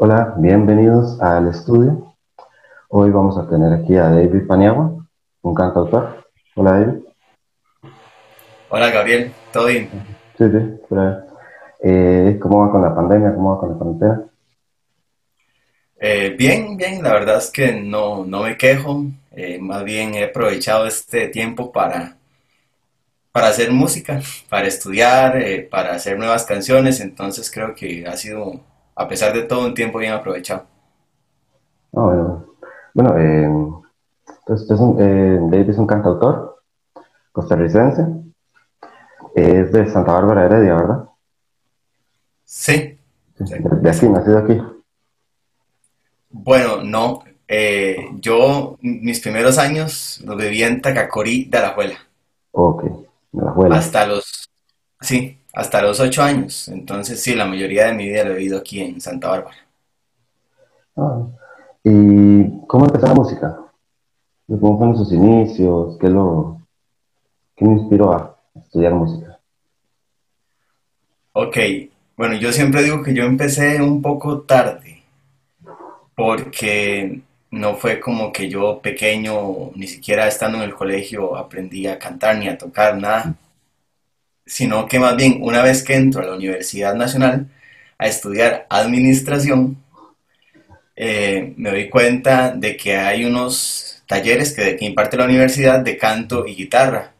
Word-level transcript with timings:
Hola, 0.00 0.34
bienvenidos 0.36 1.20
al 1.20 1.48
estudio. 1.48 2.14
Hoy 2.86 3.10
vamos 3.10 3.36
a 3.36 3.48
tener 3.48 3.72
aquí 3.72 3.96
a 3.96 4.08
David 4.08 4.46
Paniagua, 4.46 5.04
un 5.42 5.54
cantautor. 5.56 6.24
Hola, 6.54 6.70
David. 6.70 7.00
Hola, 8.68 8.90
Gabriel. 8.92 9.32
¿Todo 9.52 9.66
bien? 9.66 9.90
Sí, 10.38 10.44
sí. 10.52 10.58
Eh, 11.82 12.38
¿Cómo 12.40 12.60
va 12.60 12.70
con 12.70 12.80
la 12.80 12.94
pandemia? 12.94 13.34
¿Cómo 13.34 13.52
va 13.52 13.58
con 13.58 13.70
la 13.70 13.76
frontera? 13.76 14.22
Eh, 15.98 16.32
bien, 16.38 16.76
bien. 16.76 17.02
La 17.02 17.14
verdad 17.14 17.38
es 17.38 17.50
que 17.50 17.72
no, 17.72 18.24
no 18.24 18.44
me 18.44 18.56
quejo. 18.56 19.02
Eh, 19.32 19.58
más 19.58 19.82
bien 19.82 20.14
he 20.14 20.26
aprovechado 20.26 20.86
este 20.86 21.26
tiempo 21.26 21.72
para, 21.72 22.16
para 23.32 23.48
hacer 23.48 23.72
música, 23.72 24.20
para 24.48 24.68
estudiar, 24.68 25.42
para 25.68 25.94
hacer 25.94 26.16
nuevas 26.16 26.44
canciones. 26.44 27.00
Entonces 27.00 27.50
creo 27.50 27.74
que 27.74 28.06
ha 28.06 28.16
sido 28.16 28.60
a 28.98 29.06
pesar 29.06 29.32
de 29.32 29.42
todo, 29.42 29.64
un 29.64 29.74
tiempo 29.74 29.98
bien 29.98 30.12
aprovechado. 30.12 30.66
Ah, 31.94 32.02
bueno, 32.02 32.46
bueno 32.92 33.16
eh, 33.16 33.48
entonces 34.40 34.78
eh, 34.98 35.38
David 35.40 35.70
es 35.70 35.78
un 35.78 35.86
cantautor 35.86 36.62
costarricense, 37.30 38.04
es 39.36 39.70
de 39.70 39.88
Santa 39.88 40.12
Bárbara 40.12 40.46
Heredia, 40.46 40.74
¿verdad? 40.74 41.04
Sí. 42.44 42.98
De, 43.38 43.90
aquí, 43.90 44.08
nacido 44.08 44.38
aquí. 44.38 44.60
Bueno, 46.30 46.82
no. 46.82 47.22
Eh, 47.46 48.08
yo, 48.16 48.76
mis 48.80 49.20
primeros 49.20 49.58
años 49.58 50.20
los 50.24 50.36
viví 50.36 50.64
en 50.64 50.82
Tacacorí 50.82 51.44
de 51.44 51.58
Alajuela. 51.58 51.98
Ok, 52.50 52.82
de 53.30 53.40
Alajuela. 53.40 53.76
Hasta 53.76 54.06
los, 54.06 54.50
sí, 55.00 55.37
hasta 55.58 55.82
los 55.82 55.98
ocho 55.98 56.22
años. 56.22 56.68
Entonces, 56.68 57.20
sí, 57.20 57.34
la 57.34 57.44
mayoría 57.44 57.86
de 57.86 57.92
mi 57.92 58.08
vida 58.08 58.22
lo 58.22 58.30
he 58.30 58.36
vivido 58.36 58.58
aquí 58.58 58.80
en 58.80 59.00
Santa 59.00 59.28
Bárbara. 59.28 59.56
Ah, 60.96 61.26
¿Y 61.82 62.64
cómo 62.68 62.86
empezó 62.86 63.08
la 63.08 63.14
música? 63.14 63.58
¿Cómo 64.46 64.78
fueron 64.78 64.96
sus 64.96 65.12
inicios? 65.12 65.98
¿Qué, 66.00 66.08
lo, 66.08 66.60
qué 67.56 67.64
me 67.64 67.72
inspiró 67.72 68.12
a 68.12 68.36
estudiar 68.54 68.94
música? 68.94 69.40
Ok, 71.32 71.56
bueno, 72.16 72.36
yo 72.36 72.52
siempre 72.52 72.84
digo 72.84 73.02
que 73.02 73.12
yo 73.12 73.24
empecé 73.24 73.82
un 73.82 74.00
poco 74.00 74.42
tarde, 74.42 75.02
porque 76.14 77.20
no 77.50 77.74
fue 77.74 77.98
como 77.98 78.32
que 78.32 78.48
yo 78.48 78.78
pequeño, 78.78 79.72
ni 79.74 79.88
siquiera 79.88 80.28
estando 80.28 80.58
en 80.58 80.64
el 80.64 80.74
colegio, 80.74 81.36
aprendí 81.36 81.88
a 81.88 81.98
cantar 81.98 82.38
ni 82.38 82.46
a 82.46 82.56
tocar, 82.56 82.96
nada 82.96 83.34
sino 84.48 84.88
que 84.88 84.98
más 84.98 85.16
bien 85.16 85.38
una 85.42 85.62
vez 85.62 85.84
que 85.84 85.94
entro 85.94 86.22
a 86.22 86.26
la 86.26 86.34
Universidad 86.34 86.94
Nacional 86.94 87.46
a 87.98 88.06
estudiar 88.06 88.66
administración, 88.70 89.76
eh, 90.96 91.54
me 91.56 91.70
doy 91.70 91.88
cuenta 91.88 92.52
de 92.52 92.76
que 92.76 92.96
hay 92.96 93.24
unos 93.24 94.02
talleres 94.06 94.52
que, 94.54 94.76
que, 94.76 94.84
imparte 94.86 95.16
la 95.16 95.26
universidad 95.26 95.80
de 95.80 95.96
canto 95.96 96.46
y 96.46 96.54
guitarra. 96.54 97.12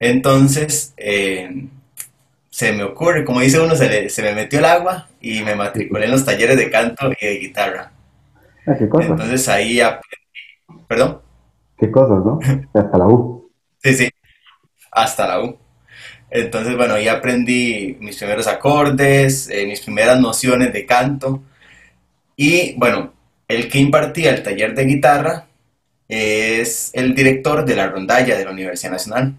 Entonces, 0.00 0.92
eh, 0.96 1.68
se 2.50 2.72
me 2.72 2.82
ocurre, 2.82 3.24
como 3.24 3.40
dice 3.40 3.60
uno, 3.60 3.76
se, 3.76 4.10
se, 4.10 4.22
me 4.22 4.34
metió 4.34 4.58
el 4.58 4.64
agua 4.66 5.08
y 5.20 5.40
me 5.42 5.54
matriculé 5.54 6.06
en 6.06 6.10
los 6.10 6.24
talleres 6.24 6.56
de 6.56 6.70
canto 6.70 7.10
y 7.18 7.26
de 7.26 7.38
guitarra. 7.38 7.92
Ah, 8.66 8.74
¿Qué 8.76 8.88
cosas? 8.88 9.10
Entonces 9.10 9.48
ahí 9.48 9.80
aprendí, 9.80 10.86
perdón. 10.86 11.20
¿Qué 11.78 11.90
cosas, 11.90 12.24
no? 12.24 12.38
Hasta 12.74 12.98
la 12.98 13.06
U. 13.06 13.50
Sí, 13.82 13.94
sí, 13.94 14.10
hasta 14.92 15.26
la 15.26 15.40
U. 15.42 15.58
Entonces, 16.34 16.76
bueno, 16.76 16.94
ahí 16.94 17.08
aprendí 17.08 17.96
mis 18.00 18.16
primeros 18.16 18.46
acordes, 18.46 19.50
eh, 19.50 19.66
mis 19.66 19.80
primeras 19.82 20.18
nociones 20.18 20.72
de 20.72 20.86
canto. 20.86 21.42
Y 22.36 22.74
bueno, 22.76 23.12
el 23.48 23.68
que 23.68 23.78
impartía 23.78 24.30
el 24.30 24.42
taller 24.42 24.74
de 24.74 24.84
guitarra 24.84 25.46
es 26.08 26.90
el 26.94 27.14
director 27.14 27.64
de 27.64 27.76
la 27.76 27.88
rondalla 27.88 28.36
de 28.36 28.44
la 28.44 28.50
Universidad 28.52 28.92
Nacional. 28.92 29.34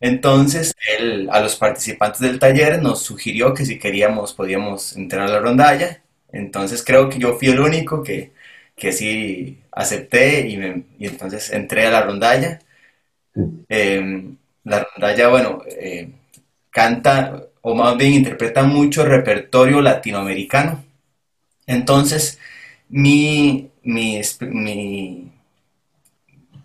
Entonces, 0.00 0.74
él, 0.98 1.28
a 1.30 1.40
los 1.40 1.56
participantes 1.56 2.20
del 2.20 2.38
taller 2.38 2.82
nos 2.82 3.02
sugirió 3.02 3.52
que 3.54 3.66
si 3.66 3.78
queríamos 3.78 4.32
podíamos 4.34 4.96
entrar 4.96 5.28
a 5.28 5.32
la 5.32 5.40
rondalla. 5.40 6.02
Entonces, 6.32 6.82
creo 6.84 7.08
que 7.08 7.18
yo 7.18 7.36
fui 7.38 7.48
el 7.48 7.60
único 7.60 8.02
que, 8.02 8.32
que 8.76 8.92
sí 8.92 9.58
acepté 9.72 10.48
y, 10.48 10.56
y 10.98 11.06
entonces 11.06 11.50
entré 11.52 11.86
a 11.86 11.90
la 11.90 12.02
rondalla. 12.02 12.60
Em, 13.68 14.36
la 14.64 14.84
rondalla, 14.84 15.28
bueno, 15.28 15.62
eh, 15.66 16.10
canta 16.70 17.44
o 17.62 17.74
más 17.74 17.96
bien 17.96 18.14
interpreta 18.14 18.62
mucho 18.64 19.04
repertorio 19.04 19.80
latinoamericano. 19.80 20.84
Entonces, 21.66 22.38
mi, 22.88 23.70
mi, 23.82 24.20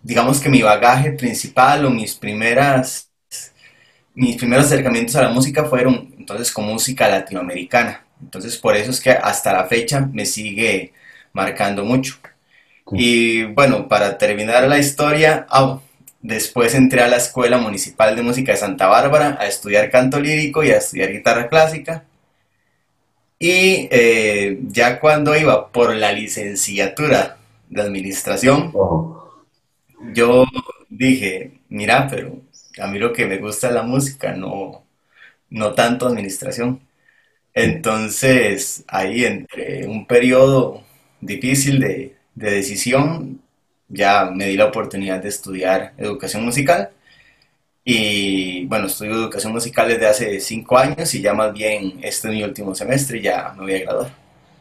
digamos 0.02 0.40
que 0.40 0.48
mi 0.48 0.62
bagaje 0.62 1.12
principal 1.12 1.84
o 1.86 1.90
mis 1.90 2.14
primeras, 2.14 3.10
mis 4.14 4.36
primeros 4.36 4.66
acercamientos 4.66 5.16
a 5.16 5.22
la 5.22 5.28
música 5.30 5.64
fueron 5.64 6.14
entonces 6.18 6.50
con 6.52 6.64
música 6.66 7.08
latinoamericana. 7.08 8.04
Entonces, 8.22 8.56
por 8.56 8.76
eso 8.76 8.90
es 8.90 9.00
que 9.00 9.10
hasta 9.10 9.52
la 9.52 9.66
fecha 9.66 10.08
me 10.12 10.24
sigue 10.24 10.92
marcando 11.32 11.84
mucho. 11.84 12.16
Y 12.92 13.44
bueno, 13.44 13.88
para 13.88 14.18
terminar 14.18 14.68
la 14.68 14.78
historia, 14.78 15.46
Después 16.26 16.74
entré 16.74 17.02
a 17.02 17.06
la 17.06 17.18
Escuela 17.18 17.56
Municipal 17.56 18.16
de 18.16 18.22
Música 18.22 18.50
de 18.50 18.58
Santa 18.58 18.88
Bárbara 18.88 19.38
a 19.38 19.46
estudiar 19.46 19.92
canto 19.92 20.18
lírico 20.18 20.64
y 20.64 20.70
a 20.70 20.78
estudiar 20.78 21.12
guitarra 21.12 21.48
clásica. 21.48 22.04
Y 23.38 23.86
eh, 23.92 24.58
ya 24.66 24.98
cuando 24.98 25.36
iba 25.36 25.70
por 25.70 25.94
la 25.94 26.10
licenciatura 26.10 27.36
de 27.68 27.80
administración, 27.80 28.72
yo 30.12 30.44
dije, 30.88 31.60
mira, 31.68 32.08
pero 32.10 32.40
a 32.80 32.88
mí 32.88 32.98
lo 32.98 33.12
que 33.12 33.26
me 33.26 33.38
gusta 33.38 33.68
es 33.68 33.74
la 33.74 33.82
música, 33.82 34.32
no, 34.34 34.82
no 35.50 35.74
tanto 35.74 36.08
administración. 36.08 36.80
Entonces, 37.54 38.84
ahí 38.88 39.24
entre 39.24 39.86
un 39.86 40.06
periodo 40.08 40.82
difícil 41.20 41.78
de, 41.78 42.16
de 42.34 42.50
decisión, 42.50 43.42
ya 43.88 44.30
me 44.30 44.46
di 44.46 44.56
la 44.56 44.66
oportunidad 44.66 45.22
de 45.22 45.28
estudiar 45.28 45.92
educación 45.96 46.44
musical. 46.44 46.90
Y 47.84 48.66
bueno, 48.66 48.86
estudio 48.86 49.14
educación 49.14 49.52
musical 49.52 49.88
desde 49.88 50.08
hace 50.08 50.40
cinco 50.40 50.76
años 50.76 51.14
y 51.14 51.22
ya 51.22 51.34
más 51.34 51.52
bien 51.52 52.00
este 52.02 52.28
es 52.28 52.34
mi 52.34 52.42
último 52.42 52.74
semestre 52.74 53.18
y 53.18 53.22
ya 53.22 53.54
me 53.56 53.62
voy 53.62 53.74
a 53.74 53.80
graduar. 53.80 54.10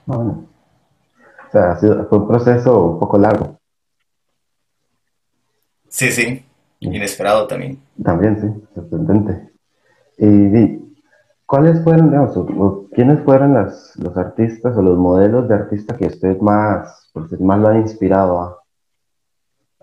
Bueno. 0.06 0.48
O 1.48 1.52
sea, 1.52 1.76
fue 1.76 2.18
un 2.20 2.28
proceso 2.28 2.86
un 2.86 3.00
poco 3.00 3.18
largo. 3.18 3.58
Sí, 5.88 6.12
sí, 6.12 6.46
inesperado 6.82 7.48
también. 7.48 7.80
También, 8.04 8.40
sí, 8.42 8.68
sorprendente. 8.76 9.50
Y 10.18 10.80
¿cuáles 11.46 11.84
fueron, 11.84 12.10
digamos, 12.10 12.90
quiénes 12.94 13.22
fueron 13.24 13.54
los 13.54 14.18
artistas 14.18 14.76
o 14.78 14.82
los 14.82 14.98
modelos 14.98 15.48
de 15.48 15.56
artista 15.56 15.96
que 15.96 16.08
usted 16.08 16.38
más, 16.40 17.12
más 17.40 17.60
lo 17.60 17.70
ha 17.70 17.78
inspirado 17.78 18.42
a, 18.42 18.65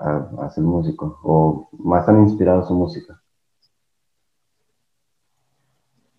a, 0.03 0.51
ser 0.51 0.65
músico 0.65 1.21
o 1.23 1.69
más 1.79 2.09
han 2.09 2.23
inspirado 2.23 2.67
su 2.67 2.75
música? 2.75 3.21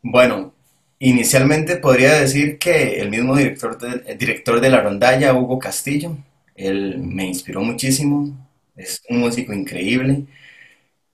Bueno, 0.02 0.54
inicialmente 1.00 1.78
podría 1.78 2.14
decir 2.20 2.58
que 2.58 3.00
el 3.00 3.10
mismo 3.10 3.36
director 3.36 3.78
de, 3.78 4.16
director 4.16 4.60
de 4.60 4.70
la 4.70 4.82
rondalla, 4.82 5.34
Hugo 5.34 5.60
Castillo, 5.60 6.18
él 6.56 7.00
me 7.00 7.26
inspiró 7.26 7.62
muchísimo, 7.62 8.30
es 8.76 9.02
un 9.10 9.20
músico 9.20 9.54
increíble. 9.54 10.26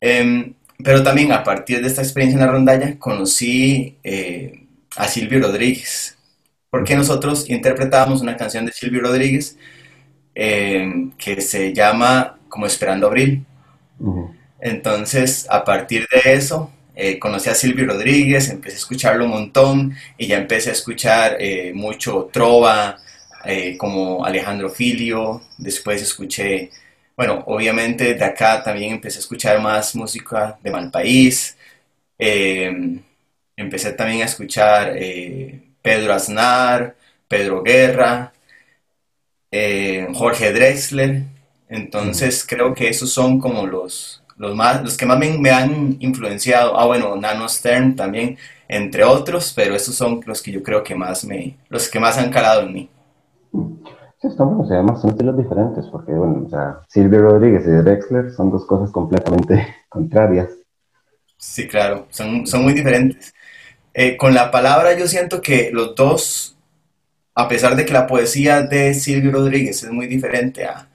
Em, 0.02 0.54
pero 0.84 1.04
también 1.04 1.32
a 1.32 1.44
partir 1.44 1.82
de 1.82 1.88
esta 1.88 2.02
experiencia 2.02 2.40
en 2.40 2.46
la 2.46 2.52
rondalla 2.52 2.98
conocí 2.98 3.98
eh, 4.04 4.66
a 4.96 5.08
Silvio 5.08 5.40
Rodríguez, 5.42 6.18
porque 6.70 6.96
nosotros 6.96 7.50
interpretábamos 7.50 8.22
una 8.22 8.38
canción 8.38 8.66
de 8.66 8.72
Silvio 8.72 9.02
Rodríguez 9.02 9.58
em, 10.36 11.12
que 11.12 11.42
se 11.42 11.74
llama 11.74 12.39
como 12.50 12.66
esperando 12.66 13.08
abril. 13.08 13.46
Entonces, 14.60 15.48
a 15.50 15.64
partir 15.64 16.08
de 16.12 16.34
eso, 16.34 16.72
eh, 17.02 17.18
conocí 17.18 17.50
a 17.50 17.56
Silvio 17.56 17.86
Rodríguez, 17.86 18.50
empecé 18.50 18.76
a 18.76 18.80
escucharlo 18.80 19.24
un 19.24 19.32
montón 19.32 19.96
y 20.18 20.28
ya 20.28 20.38
empecé 20.38 20.70
a 20.70 20.74
escuchar 20.74 21.38
eh, 21.40 21.72
mucho 21.74 22.30
trova, 22.30 22.98
eh, 23.46 23.78
como 23.78 24.26
Alejandro 24.26 24.70
Filio, 24.70 25.42
después 25.58 26.02
escuché, 26.02 26.72
bueno, 27.16 27.42
obviamente 27.48 28.16
de 28.16 28.26
acá 28.26 28.62
también 28.62 28.92
empecé 28.92 29.20
a 29.20 29.22
escuchar 29.22 29.62
más 29.62 29.96
música 29.96 30.60
de 30.62 30.72
Malpaís, 30.72 31.56
empecé 33.56 33.94
también 33.94 34.24
a 34.24 34.26
escuchar 34.26 34.94
Pedro 35.82 36.14
Aznar, 36.14 36.98
Pedro 37.30 37.64
Guerra, 37.64 38.34
Jorge 40.14 40.52
Drexler, 40.52 41.24
entonces 41.70 42.46
creo 42.48 42.74
que 42.74 42.90
esos 42.90 43.12
son 43.12 43.40
como 43.40 43.68
los, 43.68 44.24
los, 44.38 44.56
más, 44.56 44.82
los 44.82 44.98
que 44.98 45.06
más 45.06 45.20
me, 45.20 45.52
han 45.52 45.98
influenciado. 46.00 46.78
Ah, 46.78 46.88
bueno, 46.88 47.16
Nano 47.16 47.48
Stern 47.48 47.96
también, 47.96 48.38
entre 48.68 49.04
otros, 49.04 49.54
pero 49.56 49.76
esos 49.76 49.94
son 49.94 50.20
los 50.26 50.42
que 50.42 50.52
yo 50.52 50.64
creo 50.64 50.84
que 50.84 50.96
más 50.96 51.24
me, 51.24 51.58
los 51.70 51.88
que 51.88 52.00
más 52.00 52.18
han 52.18 52.32
calado 52.32 52.64
en 52.64 52.74
mí. 52.74 52.90
Sí, 54.20 54.28
están 54.28 54.48
buenos, 54.48 54.72
además 54.72 55.00
son 55.00 55.12
estilos 55.12 55.38
diferentes, 55.38 55.86
porque, 55.86 56.12
bueno, 56.12 56.44
o 56.48 56.50
sea, 56.50 56.82
Silvio 56.90 57.22
Rodríguez 57.22 57.64
y 57.66 57.70
Drexler 57.70 58.32
son 58.32 58.52
dos 58.52 58.66
cosas 58.66 58.92
completamente 58.92 59.76
contrarias. 59.90 60.50
Sí, 61.38 61.68
claro, 61.68 62.08
son, 62.10 62.46
son 62.48 62.64
muy 62.64 62.74
diferentes. 62.74 63.34
Eh, 63.94 64.18
con 64.18 64.34
la 64.34 64.50
palabra 64.50 64.98
yo 64.98 65.08
siento 65.08 65.40
que 65.40 65.70
los 65.72 65.96
dos, 65.96 66.58
a 67.36 67.48
pesar 67.48 67.76
de 67.76 67.86
que 67.86 67.94
la 67.94 68.08
poesía 68.08 68.64
de 68.64 68.94
Silvio 68.94 69.32
Rodríguez 69.32 69.84
es 69.84 69.92
muy 69.92 70.08
diferente 70.08 70.66
a, 70.66 70.89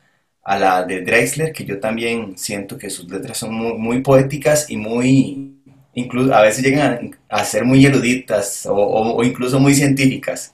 a 0.44 0.58
la 0.58 0.84
de 0.84 1.00
Drexler, 1.00 1.52
que 1.52 1.64
yo 1.64 1.80
también 1.80 2.36
siento 2.36 2.76
que 2.76 2.90
sus 2.90 3.08
letras 3.10 3.38
son 3.38 3.54
muy, 3.54 3.74
muy 3.74 4.00
poéticas 4.00 4.70
y 4.70 4.76
muy, 4.76 5.56
incluso 5.94 6.34
a 6.34 6.42
veces 6.42 6.64
llegan 6.64 7.12
a, 7.30 7.38
a 7.38 7.44
ser 7.44 7.64
muy 7.64 7.84
eruditas 7.84 8.66
o, 8.66 8.74
o, 8.74 9.16
o 9.16 9.24
incluso 9.24 9.58
muy 9.58 9.74
científicas. 9.74 10.52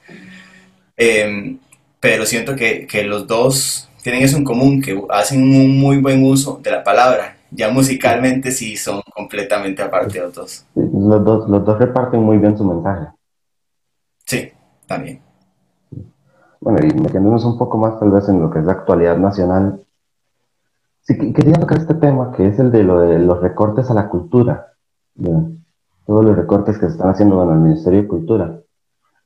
Eh, 0.96 1.56
pero 1.98 2.24
siento 2.24 2.54
que, 2.54 2.86
que, 2.86 3.04
los 3.04 3.26
dos 3.26 3.88
tienen 4.02 4.22
eso 4.22 4.36
en 4.36 4.44
común, 4.44 4.80
que 4.80 4.98
hacen 5.10 5.42
un 5.42 5.78
muy 5.78 5.98
buen 5.98 6.24
uso 6.24 6.60
de 6.62 6.70
la 6.70 6.84
palabra. 6.84 7.36
Ya 7.50 7.68
musicalmente 7.68 8.52
sí 8.52 8.76
son 8.76 9.02
completamente 9.12 9.82
aparte 9.82 10.20
los 10.20 10.32
dos. 10.32 10.66
Los 10.74 11.24
dos, 11.24 11.48
los 11.50 11.64
dos 11.64 11.78
reparten 11.78 12.20
muy 12.20 12.38
bien 12.38 12.56
su 12.56 12.64
mensaje. 12.64 13.06
Sí, 14.24 14.52
también. 14.86 15.20
Bueno, 16.60 16.78
y 16.86 16.92
metiéndonos 17.00 17.44
un 17.44 17.56
poco 17.56 17.78
más 17.78 17.98
tal 17.98 18.10
vez 18.10 18.28
en 18.28 18.40
lo 18.40 18.50
que 18.50 18.58
es 18.58 18.64
la 18.64 18.72
actualidad 18.72 19.16
nacional, 19.16 19.82
sí 21.00 21.32
quería 21.32 21.54
tocar 21.54 21.78
este 21.78 21.94
tema 21.94 22.32
que 22.32 22.48
es 22.48 22.58
el 22.58 22.70
de, 22.70 22.84
lo 22.84 23.00
de 23.00 23.18
los 23.18 23.40
recortes 23.40 23.90
a 23.90 23.94
la 23.94 24.08
cultura. 24.08 24.74
Todos 26.06 26.24
los 26.24 26.36
recortes 26.36 26.78
que 26.78 26.86
se 26.86 26.92
están 26.92 27.10
haciendo 27.10 27.42
en 27.42 27.50
el 27.50 27.58
Ministerio 27.58 28.02
de 28.02 28.08
Cultura. 28.08 28.60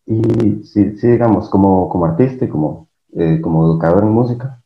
Y 0.07 0.65
sí, 0.65 0.97
sí 0.97 1.09
digamos, 1.09 1.49
como, 1.49 1.89
como 1.89 2.05
artista 2.05 2.45
y 2.45 2.49
como, 2.49 2.89
eh, 3.15 3.41
como 3.41 3.65
educador 3.67 4.05
en 4.05 4.11
música, 4.11 4.63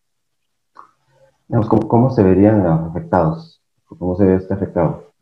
digamos, 1.47 1.69
¿cómo, 1.69 1.88
¿cómo, 1.88 2.11
se 2.11 2.23
verían 2.23 2.67
afectados? 2.67 3.62
¿Cómo 3.87 4.17
se 4.17 4.25
ve 4.25 4.35
este 4.35 4.53
afectado? 4.53 5.12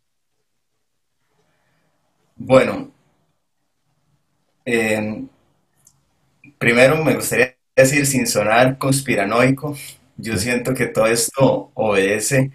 Bueno, 2.37 2.89
eh, 4.65 5.27
primero 6.59 7.03
me 7.05 7.15
gustaría 7.15 7.57
decir, 7.75 8.07
sin 8.07 8.27
sonar 8.27 8.79
conspiranoico, 8.79 9.77
yo 10.17 10.37
siento 10.37 10.75
que 10.75 10.87
todo 10.87 11.07
esto 11.07 11.71
obedece 11.75 12.53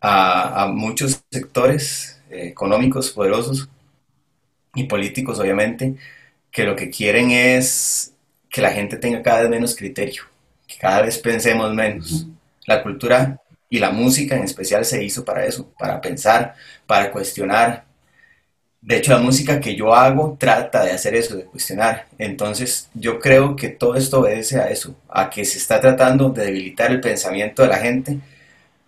a, 0.00 0.64
a 0.64 0.66
muchos 0.68 1.22
sectores 1.30 2.20
eh, 2.30 2.48
económicos 2.48 3.10
poderosos 3.10 3.68
y 4.74 4.84
políticos, 4.84 5.38
obviamente, 5.38 5.96
que 6.50 6.64
lo 6.64 6.76
que 6.76 6.90
quieren 6.90 7.30
es 7.30 8.14
que 8.50 8.62
la 8.62 8.72
gente 8.72 8.96
tenga 8.96 9.22
cada 9.22 9.42
vez 9.42 9.50
menos 9.50 9.76
criterio, 9.76 10.24
que 10.66 10.76
cada 10.78 11.02
vez 11.02 11.18
pensemos 11.18 11.74
menos. 11.74 12.26
La 12.66 12.82
cultura 12.82 13.40
y 13.68 13.78
la 13.78 13.90
música 13.90 14.36
en 14.36 14.44
especial 14.44 14.84
se 14.84 15.04
hizo 15.04 15.24
para 15.24 15.46
eso, 15.46 15.70
para 15.78 16.00
pensar, 16.00 16.54
para 16.86 17.10
cuestionar. 17.12 17.86
De 18.82 18.96
hecho, 18.96 19.12
la 19.12 19.18
música 19.20 19.60
que 19.60 19.76
yo 19.76 19.94
hago 19.94 20.36
trata 20.38 20.84
de 20.84 20.90
hacer 20.90 21.14
eso, 21.14 21.36
de 21.36 21.44
cuestionar. 21.44 22.08
Entonces, 22.18 22.90
yo 22.94 23.20
creo 23.20 23.54
que 23.54 23.68
todo 23.68 23.94
esto 23.94 24.20
obedece 24.20 24.58
a 24.60 24.68
eso, 24.70 24.96
a 25.08 25.30
que 25.30 25.44
se 25.44 25.58
está 25.58 25.80
tratando 25.80 26.30
de 26.30 26.46
debilitar 26.46 26.90
el 26.90 27.00
pensamiento 27.00 27.62
de 27.62 27.68
la 27.68 27.78
gente 27.78 28.18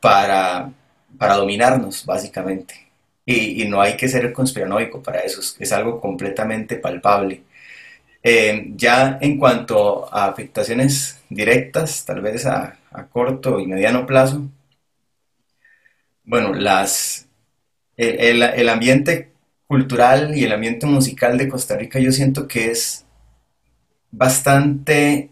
para, 0.00 0.72
para 1.18 1.36
dominarnos, 1.36 2.04
básicamente. 2.06 2.74
Y, 3.26 3.64
no 3.66 3.80
hay 3.80 3.96
que 3.96 4.08
ser 4.08 4.32
conspiranoico 4.32 5.02
para 5.02 5.20
eso, 5.20 5.40
es, 5.58 5.72
algo 5.72 6.00
completamente 6.00 6.76
palpable. 6.76 7.44
Eh, 8.22 8.72
ya 8.76 9.18
en 9.20 9.38
cuanto 9.38 10.12
a 10.14 10.26
afectaciones 10.26 11.20
directas, 11.28 12.04
tal 12.04 12.20
vez 12.22 12.46
a, 12.46 12.78
corto 13.12 13.60
y 13.60 13.66
mediano 13.66 14.06
plazo, 14.06 14.42
bueno, 16.24 16.52
las, 16.54 17.26
el, 17.96 18.42
el, 18.42 18.68
ambiente 18.68 19.33
cultural 19.74 20.36
y 20.38 20.44
el 20.44 20.52
ambiente 20.52 20.86
musical 20.86 21.36
de 21.36 21.48
Costa 21.48 21.76
Rica 21.76 21.98
yo 21.98 22.12
siento 22.12 22.46
que 22.46 22.70
es 22.70 23.04
bastante 24.12 25.30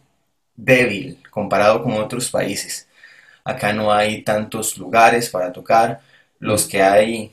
débil 0.56 1.18
comparado 1.30 1.80
con 1.80 1.92
otros 1.92 2.28
países. 2.28 2.88
Acá 3.44 3.72
no 3.72 3.92
hay 3.92 4.22
tantos 4.22 4.76
lugares 4.78 5.30
para 5.30 5.52
tocar, 5.52 6.00
los 6.40 6.66
que 6.66 6.82
hay 6.82 7.32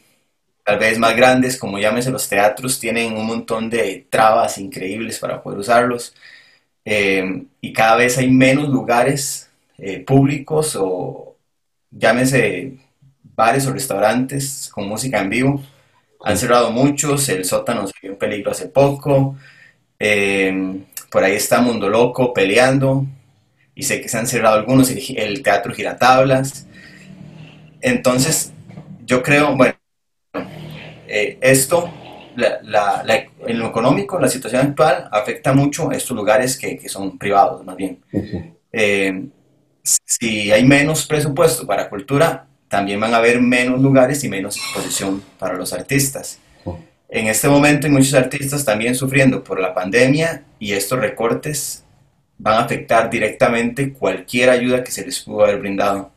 tal 0.63 0.77
vez 0.77 0.99
más 0.99 1.15
grandes, 1.15 1.57
como 1.57 1.79
llámese 1.79 2.11
los 2.11 2.29
teatros, 2.29 2.79
tienen 2.79 3.17
un 3.17 3.25
montón 3.25 3.71
de 3.71 4.05
trabas 4.07 4.59
increíbles 4.59 5.17
para 5.17 5.41
poder 5.41 5.59
usarlos. 5.59 6.13
Eh, 6.85 7.43
y 7.59 7.73
cada 7.73 7.95
vez 7.95 8.19
hay 8.19 8.29
menos 8.29 8.69
lugares 8.69 9.49
eh, 9.79 9.99
públicos 10.05 10.77
o 10.79 11.35
llámese 11.89 12.77
bares 13.35 13.65
o 13.65 13.73
restaurantes 13.73 14.69
con 14.71 14.87
música 14.87 15.19
en 15.21 15.29
vivo. 15.31 15.63
Han 16.23 16.37
cerrado 16.37 16.71
muchos, 16.71 17.27
el 17.29 17.45
sótano 17.45 17.87
se 17.87 17.93
vio 18.01 18.11
en 18.11 18.17
peligro 18.17 18.51
hace 18.51 18.67
poco. 18.67 19.37
Eh, 19.97 20.81
por 21.11 21.23
ahí 21.23 21.33
está 21.33 21.61
Mundo 21.61 21.89
Loco 21.89 22.33
peleando. 22.33 23.05
Y 23.75 23.83
sé 23.83 24.01
que 24.01 24.09
se 24.09 24.17
han 24.17 24.27
cerrado 24.27 24.57
algunos, 24.57 24.89
el, 24.91 25.01
el 25.17 25.41
teatro 25.41 25.73
Giratablas. 25.73 26.67
Entonces, 27.81 28.51
yo 29.05 29.23
creo, 29.23 29.55
bueno, 29.55 29.73
eh, 31.07 31.37
esto, 31.41 31.89
la, 32.35 32.59
la, 32.61 33.03
la, 33.05 33.23
en 33.47 33.57
lo 33.57 33.67
económico, 33.67 34.19
la 34.19 34.27
situación 34.27 34.61
actual 34.67 35.07
afecta 35.11 35.53
mucho 35.53 35.89
a 35.89 35.95
estos 35.95 36.15
lugares 36.15 36.57
que, 36.57 36.77
que 36.77 36.89
son 36.89 37.17
privados, 37.17 37.65
más 37.65 37.77
bien. 37.77 37.99
Eh, 38.71 39.27
si 39.81 40.51
hay 40.51 40.65
menos 40.65 41.07
presupuesto 41.07 41.65
para 41.65 41.89
cultura, 41.89 42.48
también 42.69 42.99
van 42.99 43.13
a 43.13 43.17
haber 43.17 43.41
menos 43.41 43.81
lugares 43.81 44.23
y 44.23 44.29
menos 44.29 44.55
exposición 44.55 45.21
para 45.37 45.55
los 45.55 45.73
artistas. 45.73 46.39
Oh. 46.63 46.79
En 47.09 47.27
este 47.27 47.49
momento 47.49 47.87
hay 47.87 47.91
muchos 47.91 48.13
artistas 48.13 48.63
también 48.63 48.95
sufriendo 48.95 49.43
por 49.43 49.59
la 49.59 49.73
pandemia 49.73 50.43
y 50.59 50.73
estos 50.73 50.99
recortes 50.99 51.83
van 52.37 52.55
a 52.55 52.65
afectar 52.65 53.09
directamente 53.09 53.91
cualquier 53.91 54.51
ayuda 54.51 54.83
que 54.83 54.91
se 54.91 55.03
les 55.03 55.19
pudo 55.19 55.43
haber 55.43 55.59
brindado. 55.59 56.11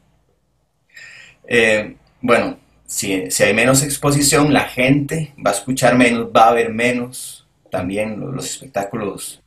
Eh, 1.49 1.97
bueno, 2.21 2.59
si, 2.87 3.30
si, 3.30 3.42
hay 3.42 3.54
menos 3.54 3.82
exposición, 3.82 4.52
la 4.52 4.68
gente 4.68 5.35
va 5.44 5.50
a 5.50 5.54
escuchar 5.54 5.97
menos, 5.97 6.28
va 6.35 6.49
a 6.49 6.52
ver 6.52 6.71
menos 6.71 7.49
también 7.71 8.21
los, 8.21 8.32
los, 8.35 8.44
espectáculos 8.44 9.42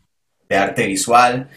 de 0.50 0.58
arte 0.58 0.88
visual. 0.88 1.50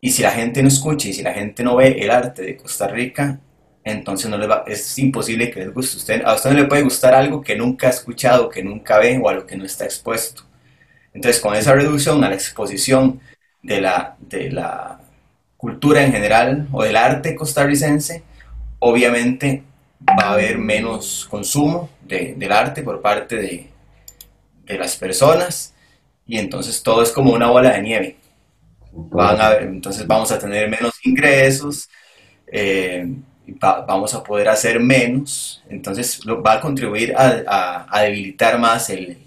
Y 0.00 0.12
si 0.12 0.22
la 0.22 0.30
gente 0.30 0.62
no 0.62 0.68
escucha 0.68 1.08
y 1.08 1.12
si 1.12 1.22
la 1.22 1.34
gente 1.34 1.62
no 1.62 1.76
ve 1.76 1.98
el 1.98 2.10
arte 2.10 2.42
de 2.42 2.56
Costa 2.56 2.88
Rica, 2.88 3.40
entonces 3.84 4.30
no 4.30 4.38
les 4.38 4.48
va, 4.48 4.64
es 4.66 4.98
imposible 4.98 5.50
que 5.50 5.60
les 5.60 5.74
guste. 5.74 5.96
Usted, 5.96 6.22
a 6.24 6.34
usted 6.34 6.52
le 6.52 6.64
puede 6.64 6.82
gustar 6.82 7.14
algo 7.14 7.42
que 7.42 7.56
nunca 7.56 7.88
ha 7.88 7.90
escuchado, 7.90 8.48
que 8.48 8.62
nunca 8.62 8.98
ve 8.98 9.18
o 9.22 9.28
a 9.28 9.34
lo 9.34 9.46
que 9.46 9.56
no 9.56 9.64
está 9.64 9.84
expuesto. 9.84 10.44
Entonces, 11.12 11.40
con 11.40 11.54
esa 11.54 11.74
reducción 11.74 12.22
a 12.24 12.28
la 12.28 12.34
exposición 12.34 13.20
de 13.62 13.80
la, 13.80 14.16
de 14.20 14.50
la 14.50 15.00
cultura 15.56 16.02
en 16.02 16.12
general 16.12 16.68
o 16.72 16.82
del 16.82 16.96
arte 16.96 17.34
costarricense, 17.34 18.22
obviamente 18.78 19.62
va 20.18 20.30
a 20.30 20.32
haber 20.32 20.58
menos 20.58 21.26
consumo 21.30 21.90
de, 22.02 22.34
del 22.36 22.52
arte 22.52 22.82
por 22.82 23.00
parte 23.00 23.36
de, 23.36 23.68
de, 24.64 24.78
las 24.78 24.96
personas 24.96 25.74
y 26.26 26.38
entonces 26.38 26.82
todo 26.82 27.02
es 27.02 27.12
como 27.12 27.32
una 27.32 27.48
bola 27.48 27.70
de 27.70 27.82
nieve. 27.82 28.16
Entonces 29.60 30.06
vamos 30.06 30.32
a 30.32 30.38
tener 30.38 30.68
menos 30.68 30.94
ingresos, 31.04 31.88
eh, 32.46 33.06
va, 33.62 33.82
vamos 33.82 34.14
a 34.14 34.22
poder 34.22 34.48
hacer 34.48 34.80
menos, 34.80 35.62
entonces 35.68 36.24
lo, 36.24 36.42
va 36.42 36.54
a 36.54 36.60
contribuir 36.60 37.14
a, 37.16 37.42
a, 37.46 37.98
a 37.98 38.02
debilitar 38.02 38.58
más 38.58 38.90
el, 38.90 39.18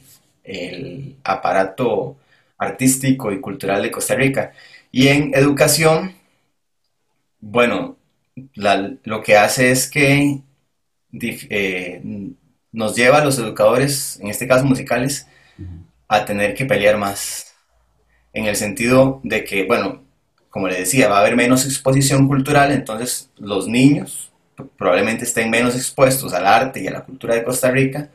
el, 0.44 1.16
aparato 1.24 2.18
artístico 2.58 3.32
y 3.32 3.42
cultural 3.42 3.82
de 3.82 3.92
Costa 3.92 4.16
Rica. 4.16 4.54
Y 4.92 5.08
en 5.10 5.34
educación, 5.36 6.16
bueno, 7.40 7.98
la, 8.56 8.94
lo 9.04 9.22
que 9.22 9.38
hace 9.38 9.72
es 9.72 9.90
que 9.90 10.42
eh, 11.22 12.02
nos 12.72 12.96
lleva 12.96 13.20
a 13.20 13.26
los 13.26 13.38
educadores, 13.40 14.20
en 14.20 14.28
este 14.28 14.48
caso 14.48 14.66
musicales, 14.66 15.28
a 16.08 16.26
tener 16.26 16.54
que 16.54 16.66
pelear 16.66 16.98
más. 16.98 17.54
En 18.34 18.46
el 18.46 18.56
sentido 18.56 19.22
de 19.24 19.44
que, 19.46 19.66
bueno, 19.66 20.05
como 20.56 20.70
le 20.70 20.80
decía, 20.80 21.10
va 21.10 21.18
a 21.18 21.20
haber 21.20 21.36
menos 21.36 21.66
exposición 21.66 22.30
cultural, 22.30 22.72
entonces 22.72 23.30
los 23.36 23.68
niños 23.68 24.32
probablemente 24.78 25.26
estén 25.26 25.50
menos 25.50 25.76
expuestos 25.76 26.34
al 26.34 26.48
arte 26.48 26.82
y 26.82 26.88
a 26.88 26.92
la 26.92 27.04
cultura 27.04 27.36
de 27.36 27.44
Costa 27.44 27.70
Rica 27.72 28.08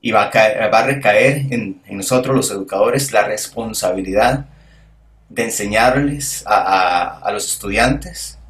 y 0.00 0.10
va 0.10 0.24
a, 0.24 0.30
caer, 0.32 0.74
va 0.74 0.80
a 0.80 0.86
recaer 0.86 1.36
en, 1.52 1.80
en, 1.86 1.96
nosotros 1.96 2.34
los 2.34 2.50
educadores 2.50 3.12
la 3.12 3.22
responsabilidad 3.28 4.46
de 5.28 5.44
enseñarles 5.44 6.42
a, 6.48 6.56
a, 6.56 7.18
a 7.20 7.30
los 7.30 7.46
estudiantes 7.46 8.40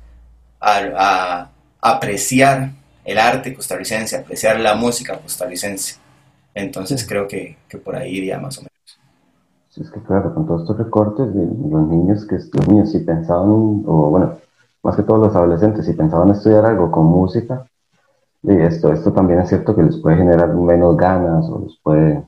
a, 0.59 0.81
a 0.97 1.51
apreciar 1.83 2.71
el 3.05 3.19
arte 3.19 3.53
costarricense, 3.53 4.17
apreciar 4.17 4.59
la 4.59 4.75
música 4.75 5.19
costarricense. 5.19 5.97
Entonces 6.55 7.07
creo 7.07 7.29
que, 7.29 7.59
que 7.69 7.77
por 7.77 7.95
ahí 7.95 8.17
iría 8.17 8.39
más 8.39 8.57
o 8.57 8.63
menos. 8.63 8.78
Es 9.81 9.91
que 9.91 10.01
claro, 10.01 10.35
con 10.35 10.47
todos 10.47 10.63
estos 10.63 10.79
recortes, 10.79 11.35
de 11.35 11.45
los 11.45 11.89
niños 11.89 12.27
que 12.27 12.37
los 12.37 12.69
niños 12.69 12.93
si 12.93 13.01
pensaban, 13.01 13.49
o 13.87 14.11
bueno, 14.11 14.39
más 14.83 14.97
que 14.97 15.03
todos 15.03 15.21
los 15.21 15.37
adolescentes, 15.37 15.87
si 15.87 15.93
pensaban 15.93 16.31
estudiar 16.31 16.65
algo 16.67 16.91
con 16.91 17.07
música, 17.07 17.67
y 18.43 18.53
esto, 18.53 18.93
esto 18.93 19.13
también 19.13 19.41
es 19.41 19.49
cierto 19.49 19.75
que 19.75 19.83
les 19.83 19.97
puede 19.97 20.17
generar 20.17 20.55
menos 20.55 20.97
ganas 20.97 21.45
o 21.49 21.61
les 21.65 21.77
puede, 21.83 22.25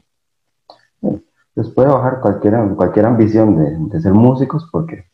les 1.54 1.68
puede 1.70 1.88
bajar 1.88 2.20
cualquier, 2.20 2.54
cualquier 2.74 3.06
ambición 3.06 3.56
de, 3.56 3.76
de 3.96 4.02
ser 4.02 4.12
músicos 4.12 4.68
porque 4.72 5.06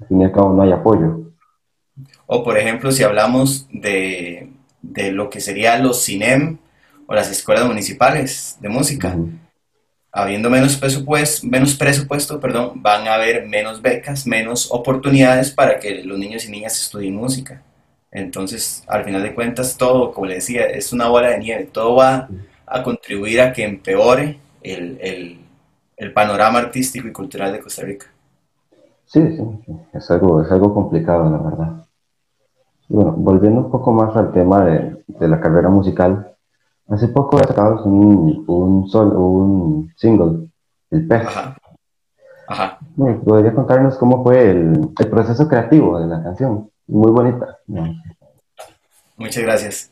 al 0.00 0.06
fin 0.06 0.20
y 0.20 0.24
al 0.24 0.32
cabo 0.32 0.52
no 0.52 0.62
hay 0.62 0.72
apoyo. 0.72 1.32
O 2.26 2.42
por 2.42 2.58
ejemplo, 2.58 2.90
si 2.90 3.02
hablamos 3.02 3.68
de, 3.72 4.52
de 4.82 5.12
lo 5.12 5.30
que 5.30 5.40
serían 5.40 5.82
los 5.82 6.04
CINEM 6.04 6.58
o 7.06 7.14
las 7.14 7.30
escuelas 7.30 7.66
municipales 7.66 8.58
de 8.60 8.68
música. 8.68 9.16
Habiendo 10.16 10.48
menos 10.48 10.76
presupuesto, 10.76 11.44
menos 11.48 11.74
presupuesto, 11.74 12.38
perdón, 12.38 12.74
van 12.76 13.08
a 13.08 13.14
haber 13.14 13.48
menos 13.48 13.82
becas, 13.82 14.28
menos 14.28 14.70
oportunidades 14.70 15.50
para 15.50 15.80
que 15.80 16.04
los 16.04 16.16
niños 16.16 16.44
y 16.44 16.52
niñas 16.52 16.80
estudien 16.80 17.16
música. 17.16 17.62
Entonces, 18.12 18.84
al 18.86 19.02
final 19.02 19.24
de 19.24 19.34
cuentas, 19.34 19.76
todo, 19.76 20.12
como 20.12 20.26
le 20.26 20.36
decía, 20.36 20.66
es 20.66 20.92
una 20.92 21.08
bola 21.08 21.30
de 21.30 21.40
nieve. 21.40 21.64
Todo 21.64 21.96
va 21.96 22.28
a 22.64 22.82
contribuir 22.84 23.40
a 23.40 23.52
que 23.52 23.64
empeore 23.64 24.38
el, 24.62 25.40
el, 25.96 26.12
panorama 26.12 26.60
artístico 26.60 27.08
y 27.08 27.12
cultural 27.12 27.52
de 27.52 27.58
Costa 27.58 27.82
Rica. 27.82 28.06
Sí, 29.06 29.20
sí, 29.20 29.42
es 29.92 30.10
algo, 30.12 30.42
es 30.42 30.50
algo 30.52 30.72
complicado, 30.72 31.28
la 31.28 31.38
verdad. 31.38 31.86
Bueno, 32.88 33.14
volviendo 33.16 33.62
un 33.62 33.70
poco 33.72 33.90
más 33.90 34.14
al 34.14 34.32
tema 34.32 34.64
de, 34.64 35.02
de 35.08 35.28
la 35.28 35.40
carrera 35.40 35.70
musical, 35.70 36.33
hace 36.88 37.08
poco 37.08 37.38
sacamos 37.38 37.84
un, 37.84 38.44
un, 38.46 38.88
sol, 38.88 39.16
un 39.16 39.92
single, 39.96 40.48
El 40.90 41.06
Pez. 41.06 41.26
Ajá. 41.26 41.56
Ajá. 42.46 42.78
¿Podría 43.24 43.54
contarnos 43.54 43.96
cómo 43.96 44.22
fue 44.22 44.50
el, 44.50 44.88
el, 44.98 45.08
proceso 45.08 45.48
creativo 45.48 45.98
de 45.98 46.06
la 46.06 46.22
canción? 46.22 46.70
Muy 46.86 47.10
bonita. 47.10 47.58
Muchas 49.16 49.42
gracias. 49.42 49.90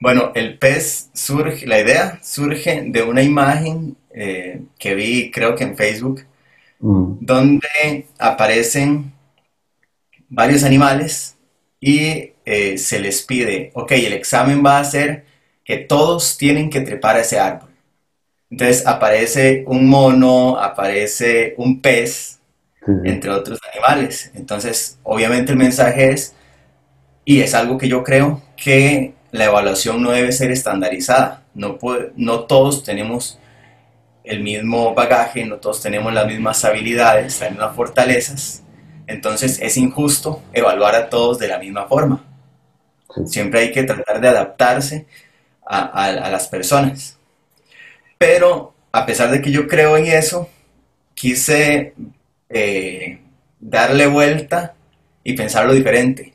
Bueno, 0.00 0.32
El 0.34 0.58
Pez 0.58 1.10
surge, 1.12 1.66
la 1.66 1.80
idea 1.80 2.18
surge 2.22 2.84
de 2.86 3.02
una 3.02 3.22
imagen 3.22 3.96
eh, 4.14 4.62
que 4.78 4.94
vi, 4.94 5.30
creo 5.30 5.54
que 5.54 5.64
en 5.64 5.76
Facebook, 5.76 6.24
mm. 6.78 7.18
donde 7.20 8.06
aparecen 8.18 9.12
varios 10.28 10.64
animales 10.64 11.36
y 11.80 12.32
eh, 12.44 12.78
se 12.78 13.00
les 13.00 13.22
pide, 13.22 13.72
ok, 13.74 13.92
el 13.92 14.12
examen 14.12 14.64
va 14.64 14.78
a 14.78 14.84
ser 14.84 15.24
que 15.70 15.76
todos 15.76 16.36
tienen 16.36 16.68
que 16.68 16.80
trepar 16.80 17.14
a 17.14 17.20
ese 17.20 17.38
árbol. 17.38 17.68
Entonces 18.50 18.84
aparece 18.88 19.62
un 19.68 19.88
mono, 19.88 20.58
aparece 20.58 21.54
un 21.58 21.80
pez, 21.80 22.40
entre 23.04 23.30
otros 23.30 23.60
animales. 23.72 24.32
Entonces, 24.34 24.98
obviamente 25.04 25.52
el 25.52 25.58
mensaje 25.58 26.10
es, 26.10 26.34
y 27.24 27.42
es 27.42 27.54
algo 27.54 27.78
que 27.78 27.86
yo 27.86 28.02
creo, 28.02 28.42
que 28.56 29.14
la 29.30 29.44
evaluación 29.44 30.02
no 30.02 30.10
debe 30.10 30.32
ser 30.32 30.50
estandarizada. 30.50 31.44
No, 31.54 31.78
no 32.16 32.40
todos 32.46 32.82
tenemos 32.82 33.38
el 34.24 34.42
mismo 34.42 34.92
bagaje, 34.92 35.46
no 35.46 35.58
todos 35.58 35.80
tenemos 35.80 36.12
las 36.12 36.26
mismas 36.26 36.64
habilidades, 36.64 37.38
las 37.38 37.50
mismas 37.50 37.76
fortalezas. 37.76 38.64
Entonces 39.06 39.60
es 39.62 39.76
injusto 39.76 40.42
evaluar 40.52 40.96
a 40.96 41.08
todos 41.08 41.38
de 41.38 41.46
la 41.46 41.60
misma 41.60 41.86
forma. 41.86 42.24
Siempre 43.26 43.60
hay 43.60 43.70
que 43.70 43.84
tratar 43.84 44.20
de 44.20 44.26
adaptarse 44.26 45.06
a, 45.70 46.30
las 46.30 46.48
personas. 46.48 47.18
Pero 48.18 48.74
a 48.92 49.06
pesar 49.06 49.30
de 49.30 49.40
que 49.40 49.50
yo 49.50 49.68
creo 49.68 49.96
en 49.96 50.06
eso, 50.06 50.48
quise 51.14 51.94
eh, 52.48 53.20
darle 53.60 54.06
vuelta 54.06 54.74
y 55.22 55.34
pensarlo 55.34 55.72
diferente. 55.72 56.34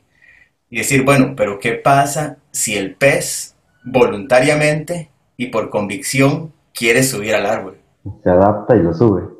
Y 0.70 0.78
decir, 0.78 1.04
bueno, 1.04 1.34
pero 1.36 1.60
¿qué 1.60 1.74
pasa 1.74 2.38
si 2.52 2.76
el 2.76 2.96
pez 2.96 3.56
voluntariamente 3.84 5.10
y 5.38 5.48
por 5.48 5.70
convicción 5.70 6.54
quiere 6.74 7.04
subir 7.04 7.36
al 7.36 7.46
árbol? 7.46 7.78
Se 8.24 8.30
adapta 8.30 8.76
y 8.76 8.80
lo 8.80 8.94
sube. 8.94 9.36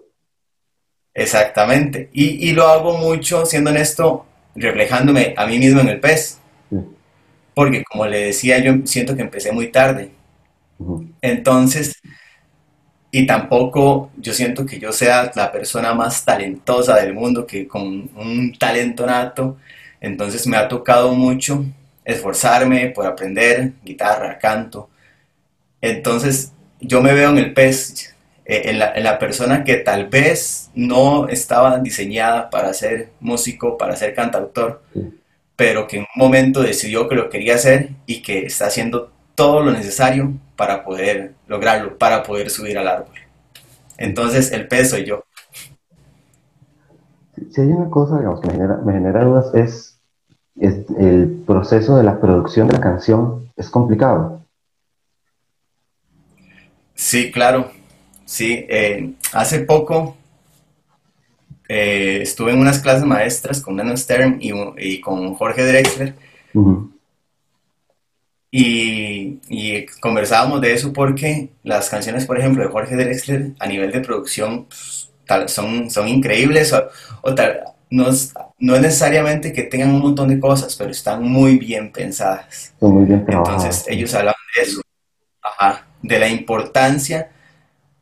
Exactamente. 1.14 2.10
Y, 2.12 2.52
lo 2.52 2.68
hago 2.68 2.98
mucho, 2.98 3.46
siendo 3.46 3.70
honesto, 3.70 4.26
reflejándome 4.54 5.34
a 5.38 5.48
mí 5.48 5.58
mismo 5.58 5.80
en 5.80 5.88
el 5.88 6.00
pez. 6.02 6.42
Porque 7.56 7.84
como 7.84 8.06
le 8.06 8.26
decía, 8.28 8.60
yo 8.60 8.74
siento 8.86 9.16
que 9.16 9.24
empecé 9.24 9.52
muy 9.52 9.72
tarde. 9.72 10.12
Entonces, 11.22 12.02
y 13.12 13.26
tampoco 13.26 14.12
yo 14.18 14.34
siento 14.34 14.66
que 14.66 14.78
yo 14.78 14.92
sea 14.92 15.32
la 15.36 15.52
persona 15.52 15.94
más 15.94 16.26
talentosa 16.26 16.98
del 16.98 17.14
mundo, 17.14 17.48
que 17.48 17.68
con 17.68 18.10
un 18.16 18.54
talento 18.60 19.06
nato. 19.06 19.58
Entonces 20.02 20.46
me 20.48 20.58
ha 20.58 20.68
tocado 20.68 21.14
mucho 21.14 21.66
esforzarme 22.04 22.90
por 22.90 23.08
aprender 23.08 23.72
guitarra, 23.84 24.38
canto. 24.38 24.90
Entonces 25.82 26.52
yo 26.82 27.02
me 27.02 27.14
veo 27.14 27.30
en 27.30 27.38
el 27.38 27.54
pez 27.54 28.16
eh, 28.46 28.64
en, 28.66 28.80
la, 28.80 29.18
persona 29.18 29.64
que 29.64 29.78
tal 29.78 30.08
vez 30.08 30.70
no 30.76 31.28
estaba 31.28 31.80
diseñada 31.80 32.50
para 32.50 32.74
ser 32.74 33.10
músico, 33.20 33.78
para 33.78 33.96
ser 33.96 34.14
cantautor, 34.14 34.84
pero 35.56 35.88
que 35.88 35.98
en 35.98 36.04
un 36.04 36.22
momento 36.22 36.62
decidió 36.62 37.08
que 37.08 37.16
lo 37.16 37.30
quería 37.30 37.56
hacer 37.56 37.92
y 38.06 38.22
que 38.22 38.46
está 38.46 38.68
haciendo 38.68 39.12
todo 39.36 39.62
lo 39.62 39.72
necesario 39.72 40.34
para 40.56 40.84
poder 40.84 41.34
lograrlo, 41.48 41.98
para 41.98 42.24
poder 42.24 42.50
subir 42.50 42.78
al 42.78 42.88
árbol. 42.88 43.16
Entonces 43.98 44.52
el 44.52 44.68
peso 44.68 44.96
soy 44.96 45.06
yo. 45.06 45.24
Si 47.52 47.62
hay 47.62 47.68
una 47.68 47.90
cosa 47.90 48.20
que 48.20 48.48
me 48.48 48.54
genera, 48.54 48.78
me 48.78 48.94
genera 48.94 49.24
dudas 49.24 49.54
es, 49.54 50.00
es 50.60 50.76
el 50.98 51.44
proceso 51.46 51.98
de 51.98 52.04
la 52.04 52.20
producción 52.20 52.68
de 52.68 52.74
la 52.74 52.82
canción 52.82 53.50
es 53.56 53.70
complicado. 53.70 54.42
Sí, 56.94 57.32
claro. 57.32 57.72
Sí, 58.26 58.66
eh, 58.70 59.14
hace 59.34 59.60
poco 59.60 60.18
eh, 61.68 62.20
estuve 62.22 62.52
en 62.52 62.60
unas 62.60 62.80
clases 62.80 63.06
maestras 63.06 63.62
con 63.62 63.76
Nano 63.76 63.96
Stern 63.98 64.38
y, 64.40 65.02
con 65.02 65.34
Jorge 65.36 65.66
Drexler. 65.66 66.14
y, 68.52 69.86
conversábamos 70.00 70.62
de 70.62 70.74
eso 70.74 70.94
porque 70.94 71.50
las 71.64 71.90
canciones, 71.90 72.26
por 72.26 72.40
ejemplo, 72.40 72.64
de 72.64 72.70
Jorge 72.70 72.96
Drexler 72.96 73.52
a 73.60 73.68
nivel 73.68 73.92
de 73.92 74.02
producción 74.02 74.66
pues, 74.66 75.10
son, 75.48 75.90
son 75.90 76.08
increíbles. 76.08 76.74
O, 77.22 77.36
tal, 77.36 77.62
no, 77.90 78.10
es, 78.10 78.34
no, 78.60 78.76
es, 78.76 78.82
necesariamente 78.82 79.52
que 79.52 79.64
tengan 79.64 79.90
un 79.90 80.02
montón 80.02 80.30
de 80.30 80.40
cosas, 80.40 80.76
pero 80.76 80.92
están 80.92 81.24
muy 81.24 81.58
bien 81.58 81.92
pensadas. 81.92 82.74
muy 82.80 83.06
bien 83.06 83.26
Entonces 83.28 83.86
ellos 83.88 84.14
hablan 84.14 84.36
de 84.56 84.62
eso, 84.62 84.82
de 86.02 86.20
la 86.20 86.30
importancia 86.30 87.32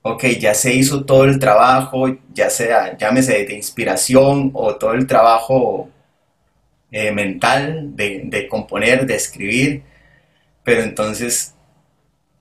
ok, 0.03 0.25
ya 0.39 0.53
se 0.53 0.73
hizo 0.73 1.05
todo 1.05 1.23
el 1.23 1.39
trabajo, 1.39 2.07
ya 2.33 2.49
sea, 2.49 2.97
llámese 2.97 3.45
de 3.45 3.55
inspiración 3.55 4.51
o 4.53 4.75
todo 4.75 4.93
el 4.93 5.07
trabajo 5.07 5.89
eh, 6.91 7.11
mental 7.11 7.95
de, 7.95 8.47
componer, 8.49 9.05
de 9.07 9.15
escribir, 9.15 9.83
pero 10.63 10.83
entonces 10.83 11.55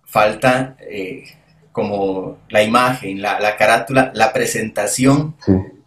falta 0.04 0.76
eh, 0.80 1.24
como 1.70 2.38
la 2.48 2.62
imagen, 2.62 3.22
la, 3.22 3.56
carátula, 3.56 4.10
la 4.14 4.32
presentación 4.32 5.36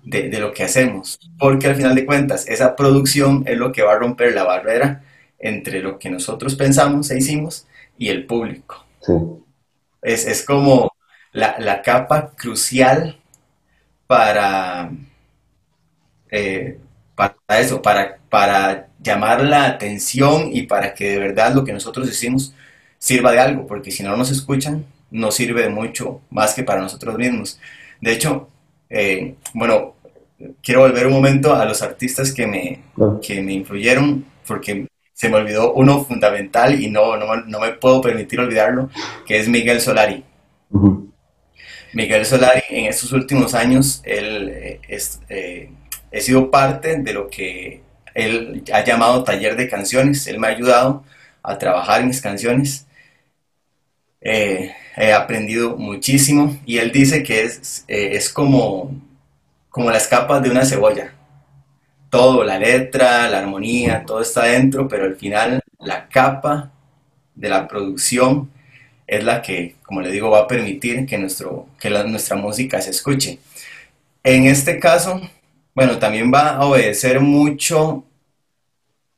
de, 0.04 0.30
de, 0.30 0.40
lo 0.40 0.54
que 0.54 0.64
hacemos, 0.64 1.20
porque 1.38 1.68
al 1.68 1.76
final 1.76 1.94
de 1.94 2.06
cuentas 2.06 2.48
esa 2.48 2.76
producción 2.76 3.44
es 3.46 3.58
lo 3.58 3.72
que 3.74 3.84
va 3.84 3.94
a 3.94 4.00
romper 4.00 4.34
la 4.34 4.46
barrera 4.46 5.04
entre 5.40 5.82
lo 5.82 6.00
que 6.00 6.10
nosotros 6.10 6.56
pensamos 6.56 7.12
e 7.12 7.18
hicimos 7.18 7.68
y 7.98 8.08
el 8.10 8.26
público. 8.26 8.86
Es, 10.02 10.26
es 10.26 10.44
como 10.44 10.95
la, 11.36 11.82
capa 11.82 12.32
crucial 12.36 13.18
para, 14.08 14.92
eh, 16.32 16.80
para 17.16 17.36
eso, 17.60 17.82
para, 17.82 18.18
para 18.30 18.88
llamar 19.02 19.44
la 19.44 19.66
atención 19.66 20.50
y 20.52 20.64
para 20.64 20.94
que 20.94 21.12
de 21.12 21.20
verdad 21.20 21.54
lo 21.54 21.64
que 21.64 21.74
nosotros 21.74 22.08
decimos 22.08 22.54
sirva 22.98 23.32
de 23.32 23.40
algo, 23.40 23.68
porque 23.68 23.92
si 23.92 24.02
no 24.02 24.16
nos 24.16 24.32
escuchan, 24.32 24.86
no 25.12 25.32
sirve 25.32 25.64
de 25.64 25.70
mucho 25.70 26.22
más 26.30 26.54
que 26.54 26.64
para 26.64 26.82
nosotros 26.82 27.18
mismos. 27.18 27.60
De 28.02 28.14
hecho, 28.14 28.50
eh, 28.90 29.36
bueno, 29.54 29.96
quiero 30.64 30.82
volver 30.82 31.08
un 31.08 31.14
momento 31.14 31.54
a 31.54 31.66
los 31.66 31.82
artistas 31.82 32.32
que 32.32 32.48
me, 32.48 32.82
que 33.22 33.42
me 33.42 33.54
influyeron, 33.54 34.26
porque 34.48 34.88
se 35.14 35.30
me 35.30 35.38
olvidó 35.38 35.74
uno 35.74 36.04
fundamental 36.04 36.82
y 36.82 36.90
no, 36.90 37.18
no, 37.18 37.60
me 37.60 37.72
puedo 37.74 38.02
permitir 38.02 38.40
olvidarlo, 38.40 38.90
que 39.26 39.38
es 39.38 39.48
Miguel 39.48 39.82
Solari. 39.82 40.24
Miguel 41.96 42.26
Solari 42.26 42.62
en 42.70 42.86
estos 42.88 43.12
últimos 43.14 43.54
años, 43.56 44.02
él 44.04 44.50
eh, 44.54 44.82
es, 44.88 45.22
eh, 45.30 45.72
he 46.12 46.22
sido 46.22 46.52
parte 46.52 46.98
de 46.98 47.14
lo 47.14 47.30
que 47.30 47.82
él 48.14 48.64
ha 48.74 48.84
llamado 48.84 49.24
taller 49.24 49.56
de 49.56 49.70
canciones. 49.70 50.28
Él 50.28 50.40
me 50.40 50.48
ha 50.48 50.52
ayudado 50.52 51.04
a 51.42 51.58
trabajar 51.58 52.06
mis 52.06 52.22
canciones. 52.22 52.86
Eh, 54.22 54.74
he 54.98 55.14
aprendido 55.14 55.78
muchísimo 55.78 56.58
y 56.66 56.80
él 56.80 56.92
dice 56.92 57.24
que 57.24 57.44
es, 57.44 57.86
es 57.88 58.30
como 58.30 58.92
como 59.70 59.92
las 59.92 60.08
capas 60.08 60.42
de 60.42 60.50
una 60.50 60.66
cebolla. 60.66 61.14
Todo, 62.10 62.44
la 62.46 62.58
letra, 62.58 63.30
la 63.30 63.40
armonía, 63.40 64.06
todo 64.06 64.22
está 64.22 64.46
dentro, 64.46 64.88
pero 64.88 65.04
al 65.06 65.18
final 65.18 65.62
la 65.80 66.08
capa 66.08 66.72
de 67.36 67.50
la 67.50 67.68
producción 67.68 68.50
es 69.08 69.24
la 69.26 69.42
que, 69.42 69.75
como 69.86 70.02
le 70.02 70.12
digo, 70.12 70.30
va 70.30 70.42
a 70.42 70.48
permitir 70.48 71.06
que, 71.06 71.18
nuestro, 71.18 71.68
que 71.80 71.90
nuestra 71.90 72.36
música 72.36 72.82
se 72.82 72.92
escuche. 72.92 73.40
En 74.24 74.46
este 74.46 74.80
caso, 74.80 75.22
bueno, 75.76 76.00
también 76.00 76.32
va 76.34 76.56
a 76.56 76.66
obedecer 76.66 77.20
mucho 77.20 78.06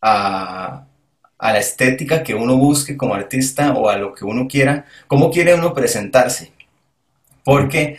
a, 0.01 0.85
a 1.37 1.53
la 1.53 1.59
estética 1.59 2.23
que 2.23 2.35
uno 2.35 2.57
busque 2.57 2.97
como 2.97 3.13
artista 3.13 3.73
o 3.73 3.89
a 3.89 3.97
lo 3.97 4.13
que 4.13 4.25
uno 4.25 4.47
quiera, 4.47 4.85
cómo 5.07 5.31
quiere 5.31 5.53
uno 5.53 5.73
presentarse. 5.73 6.51
Porque, 7.43 7.97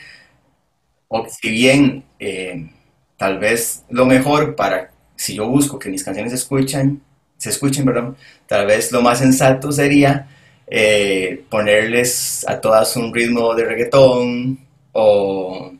si 1.41 1.51
bien 1.51 2.05
eh, 2.19 2.71
tal 3.17 3.39
vez 3.39 3.85
lo 3.89 4.05
mejor 4.05 4.57
para, 4.57 4.91
si 5.17 5.35
yo 5.35 5.49
busco 5.49 5.79
que 5.79 5.89
mis 5.89 6.05
canciones 6.05 6.33
se 6.33 6.37
escuchen, 6.39 7.01
se 7.39 7.51
escuchen, 7.51 7.85
perdón, 7.85 8.17
tal 8.47 8.67
vez 8.67 8.93
lo 8.93 9.01
más 9.01 9.21
sensato 9.21 9.73
sería 9.73 10.29
eh, 10.71 11.45
ponerles 11.51 12.47
a 12.49 12.61
todas 12.61 12.97
un 12.97 13.15
ritmo 13.15 13.55
de 13.55 13.65
reggaetón 13.65 14.59
o 14.93 15.73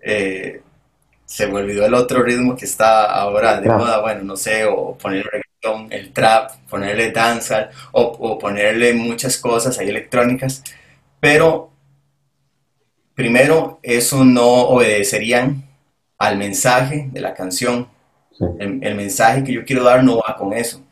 eh, 0.00 0.62
se 1.24 1.46
me 1.46 1.54
olvidó 1.60 1.86
el 1.86 1.94
otro 1.94 2.22
ritmo 2.22 2.56
que 2.56 2.64
está 2.64 3.04
ahora 3.06 3.60
de 3.60 3.68
moda, 3.68 4.00
bueno, 4.00 4.22
no 4.22 4.36
sé, 4.36 4.64
o 4.64 4.96
poner 4.96 5.24
reggaetón, 5.26 5.92
el 5.92 6.12
trap, 6.12 6.52
ponerle 6.68 7.10
danza 7.10 7.70
o, 7.92 8.02
o 8.02 8.38
ponerle 8.38 8.94
muchas 8.94 9.36
cosas 9.38 9.78
ahí 9.78 9.88
electrónicas, 9.88 10.62
pero 11.20 11.70
primero 13.14 13.80
eso 13.82 14.24
no 14.24 14.46
obedecerían 14.68 15.64
al 16.18 16.36
mensaje 16.36 17.08
de 17.10 17.20
la 17.20 17.34
canción. 17.34 17.88
El, 18.58 18.94
mensaje 18.94 19.42
que 19.42 19.52
yo 19.52 19.64
quiero 19.64 19.82
dar 19.82 20.04
no 20.04 20.18
va 20.18 20.36
con 20.36 20.52
eso. 20.52 20.82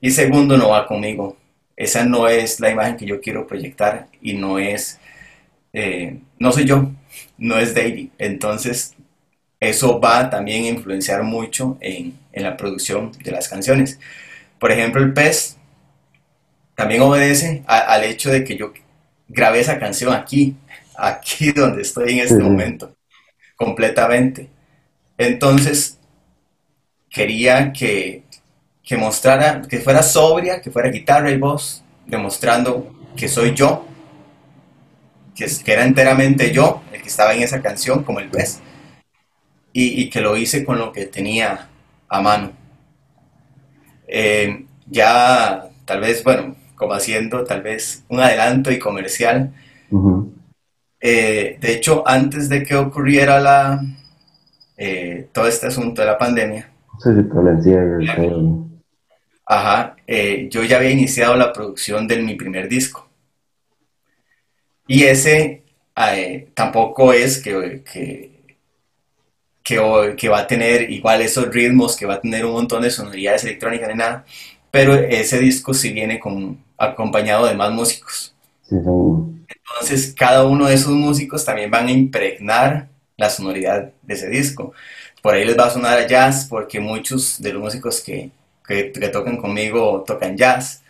Y 0.00 0.10
segundo, 0.10 0.56
no 0.56 0.70
va 0.70 0.86
conmigo. 0.86 1.36
Esa 1.80 2.04
no 2.04 2.28
es 2.28 2.60
la 2.60 2.70
imagen 2.70 2.98
que 2.98 3.06
yo 3.06 3.22
quiero 3.22 3.46
proyectar 3.46 4.08
y 4.20 4.34
no 4.34 4.58
es, 4.58 5.00
eh, 5.72 6.18
no 6.38 6.52
soy 6.52 6.66
yo, 6.66 6.90
no 7.38 7.58
es 7.58 7.74
Daily. 7.74 8.12
Entonces, 8.18 8.94
eso 9.58 9.98
va 9.98 10.28
también 10.28 10.64
a 10.64 10.68
influenciar 10.68 11.22
mucho 11.22 11.78
en, 11.80 12.18
en 12.32 12.42
la 12.42 12.58
producción 12.58 13.12
de 13.24 13.30
las 13.30 13.48
canciones. 13.48 13.98
Por 14.58 14.72
ejemplo, 14.72 15.02
el 15.02 15.14
pez 15.14 15.56
también 16.74 17.00
obedece 17.00 17.62
al 17.66 18.04
hecho 18.04 18.30
de 18.30 18.44
que 18.44 18.58
yo 18.58 18.74
grabé 19.26 19.60
esa 19.60 19.78
canción 19.78 20.12
aquí, 20.12 20.56
aquí 20.98 21.50
donde 21.56 21.80
estoy 21.80 22.12
en 22.12 22.18
este 22.20 22.42
momento, 22.42 22.94
completamente. 23.56 24.50
Entonces, 25.16 25.98
quería 27.10 27.72
que, 27.72 28.19
que 28.90 28.96
mostrara, 28.96 29.62
que 29.62 29.78
fuera 29.78 30.02
sobria, 30.02 30.60
que 30.60 30.68
fuera 30.68 30.90
guitarra 30.90 31.30
y 31.30 31.38
voz, 31.38 31.84
demostrando 32.08 32.92
que 33.16 33.28
soy 33.28 33.54
yo, 33.54 33.86
que, 35.32 35.46
que 35.64 35.72
era 35.72 35.84
enteramente 35.84 36.50
yo 36.50 36.82
el 36.92 37.00
que 37.00 37.06
estaba 37.06 37.32
en 37.32 37.44
esa 37.44 37.62
canción, 37.62 38.02
como 38.02 38.18
el 38.18 38.28
pez 38.28 38.60
y, 39.72 40.10
que 40.10 40.20
lo 40.20 40.36
hice 40.36 40.64
con 40.64 40.80
lo 40.80 40.90
que 40.90 41.06
tenía 41.06 41.68
a 42.08 42.20
mano. 42.20 42.50
Eh, 44.08 44.66
ya 44.88 45.68
tal 45.84 46.00
vez, 46.00 46.24
bueno, 46.24 46.56
como 46.74 46.92
haciendo 46.92 47.44
tal 47.44 47.62
vez 47.62 48.02
un 48.08 48.18
adelanto 48.18 48.72
y 48.72 48.80
comercial. 48.80 49.52
Eh, 51.00 51.58
de 51.60 51.72
hecho, 51.72 52.02
antes 52.04 52.48
de 52.48 52.64
que 52.64 52.74
ocurriera 52.74 53.38
la, 53.38 53.80
eh, 54.76 55.28
todo 55.30 55.46
este 55.46 55.68
asunto 55.68 56.02
de 56.02 56.08
la 56.08 56.18
pandemia, 56.18 56.72
Ajá, 59.52 59.96
yo 60.48 60.62
ya 60.62 60.76
había 60.76 60.92
iniciado 60.92 61.34
la 61.34 61.52
producción 61.52 62.06
de 62.06 62.22
mi 62.22 62.36
primer 62.36 62.68
disco. 62.68 63.08
Y 64.86 65.02
ese 65.02 65.64
tampoco 66.54 67.12
es 67.12 67.42
que, 67.42 67.82
que, 69.64 70.28
va 70.28 70.38
a 70.38 70.46
tener 70.46 70.88
igual 70.92 71.20
esos 71.22 71.52
ritmos, 71.52 71.96
que 71.96 72.06
va 72.06 72.14
a 72.14 72.20
tener 72.20 72.44
un 72.44 72.52
montón 72.52 72.82
de 72.82 72.92
sonoridades 72.92 73.42
electrónicas 73.42 73.88
ni 73.88 73.96
nada, 73.96 74.24
pero 74.70 74.94
ese 74.94 75.40
disco 75.40 75.74
sí 75.74 75.92
viene 75.92 76.20
con, 76.20 76.62
acompañado 76.78 77.46
de 77.46 77.54
más 77.54 77.72
músicos. 77.72 78.32
Entonces, 78.70 80.14
cada 80.16 80.44
uno 80.44 80.66
de 80.66 80.74
esos 80.74 80.92
músicos 80.92 81.44
también 81.44 81.72
van 81.72 81.88
a 81.88 81.92
impregnar 81.92 82.88
la 83.16 83.28
sonoridad 83.28 83.90
de 84.00 84.14
ese 84.14 84.28
disco. 84.28 84.74
Por 85.20 85.34
ahí 85.34 85.44
les 85.44 85.58
va 85.58 85.66
a 85.66 85.70
sonar 85.70 85.98
a 85.98 86.06
jazz, 86.06 86.46
porque 86.48 86.78
muchos 86.78 87.42
de 87.42 87.52
los 87.52 87.60
músicos 87.60 88.00
que, 88.00 88.30
que, 88.70 89.08
tocan 89.08 89.36
conmigo 89.36 90.04
tocan 90.06 90.36
jazz. 90.36 90.82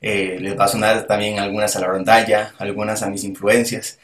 Eh, 0.00 0.38
les 0.40 0.58
va 0.58 0.66
a 0.66 0.68
sonar 0.68 1.06
también 1.06 1.38
algunas 1.38 1.74
a 1.76 1.80
la 1.80 1.86
rondalla, 1.88 2.54
algunas 2.58 3.02
a 3.02 3.10
mis 3.10 3.24
influencias. 3.24 3.98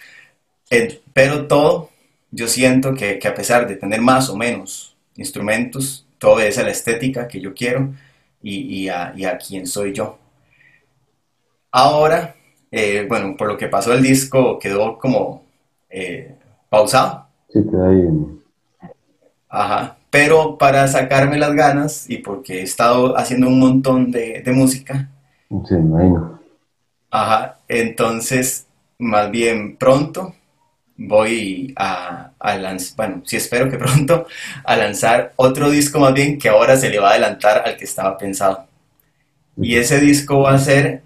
Eh, 0.70 1.00
pero 1.12 1.46
todo 1.46 1.90
yo 2.30 2.48
siento 2.48 2.94
que, 2.94 3.20
a 3.24 3.34
pesar 3.34 3.66
de 3.66 3.76
tener 3.76 4.00
más 4.00 4.28
o 4.28 4.36
menos 4.36 4.96
instrumentos, 5.16 6.06
todo 6.18 6.40
es 6.40 6.58
a 6.58 6.62
la 6.62 6.70
estética 6.70 7.28
que 7.28 7.40
yo 7.40 7.54
quiero 7.54 7.92
y, 8.42 8.88
a, 8.88 9.12
y 9.16 9.24
quién 9.46 9.66
soy 9.66 9.92
yo. 9.92 10.18
Ahora, 11.72 12.34
eh, 12.70 13.06
bueno, 13.08 13.36
por 13.36 13.48
lo 13.48 13.56
que 13.56 13.68
pasó 13.68 13.92
el 13.92 14.02
disco 14.02 14.58
quedó 14.58 14.98
como 14.98 15.44
eh, 15.88 16.34
pausado. 16.68 17.26
Sí, 17.52 17.60
quedó 17.70 17.88
ahí. 17.88 18.08
Ajá, 19.48 19.98
pero 20.10 20.58
para 20.58 20.86
sacarme 20.88 21.38
las 21.38 21.54
ganas 21.54 22.10
y 22.10 22.18
porque 22.18 22.60
he 22.60 22.62
estado 22.62 23.16
haciendo 23.16 23.48
un 23.48 23.58
montón 23.60 24.10
de, 24.10 24.42
de 24.44 24.52
música. 24.52 25.08
Sí, 25.48 25.74
imagino. 25.74 26.40
Ajá, 27.10 27.58
entonces, 27.68 28.66
más 28.98 29.30
bien 29.30 29.76
pronto 29.76 30.34
voy 31.02 31.72
a, 31.76 32.32
lanzar, 32.40 32.96
bueno, 32.96 33.22
sí 33.24 33.36
espero 33.36 33.70
que 33.70 33.78
pronto, 33.78 34.26
a 34.64 34.76
lanzar 34.76 35.32
otro 35.36 35.70
disco 35.70 35.98
más 35.98 36.12
bien 36.12 36.38
que 36.38 36.48
ahora 36.48 36.76
se 36.76 36.90
le 36.90 36.98
va 36.98 37.08
a 37.08 37.10
adelantar 37.12 37.62
al 37.64 37.76
que 37.76 37.84
estaba 37.84 38.16
pensado. 38.18 38.66
Y 39.56 39.76
ese 39.76 40.00
disco 40.00 40.40
va 40.40 40.54
a 40.54 40.58
ser 40.58 41.02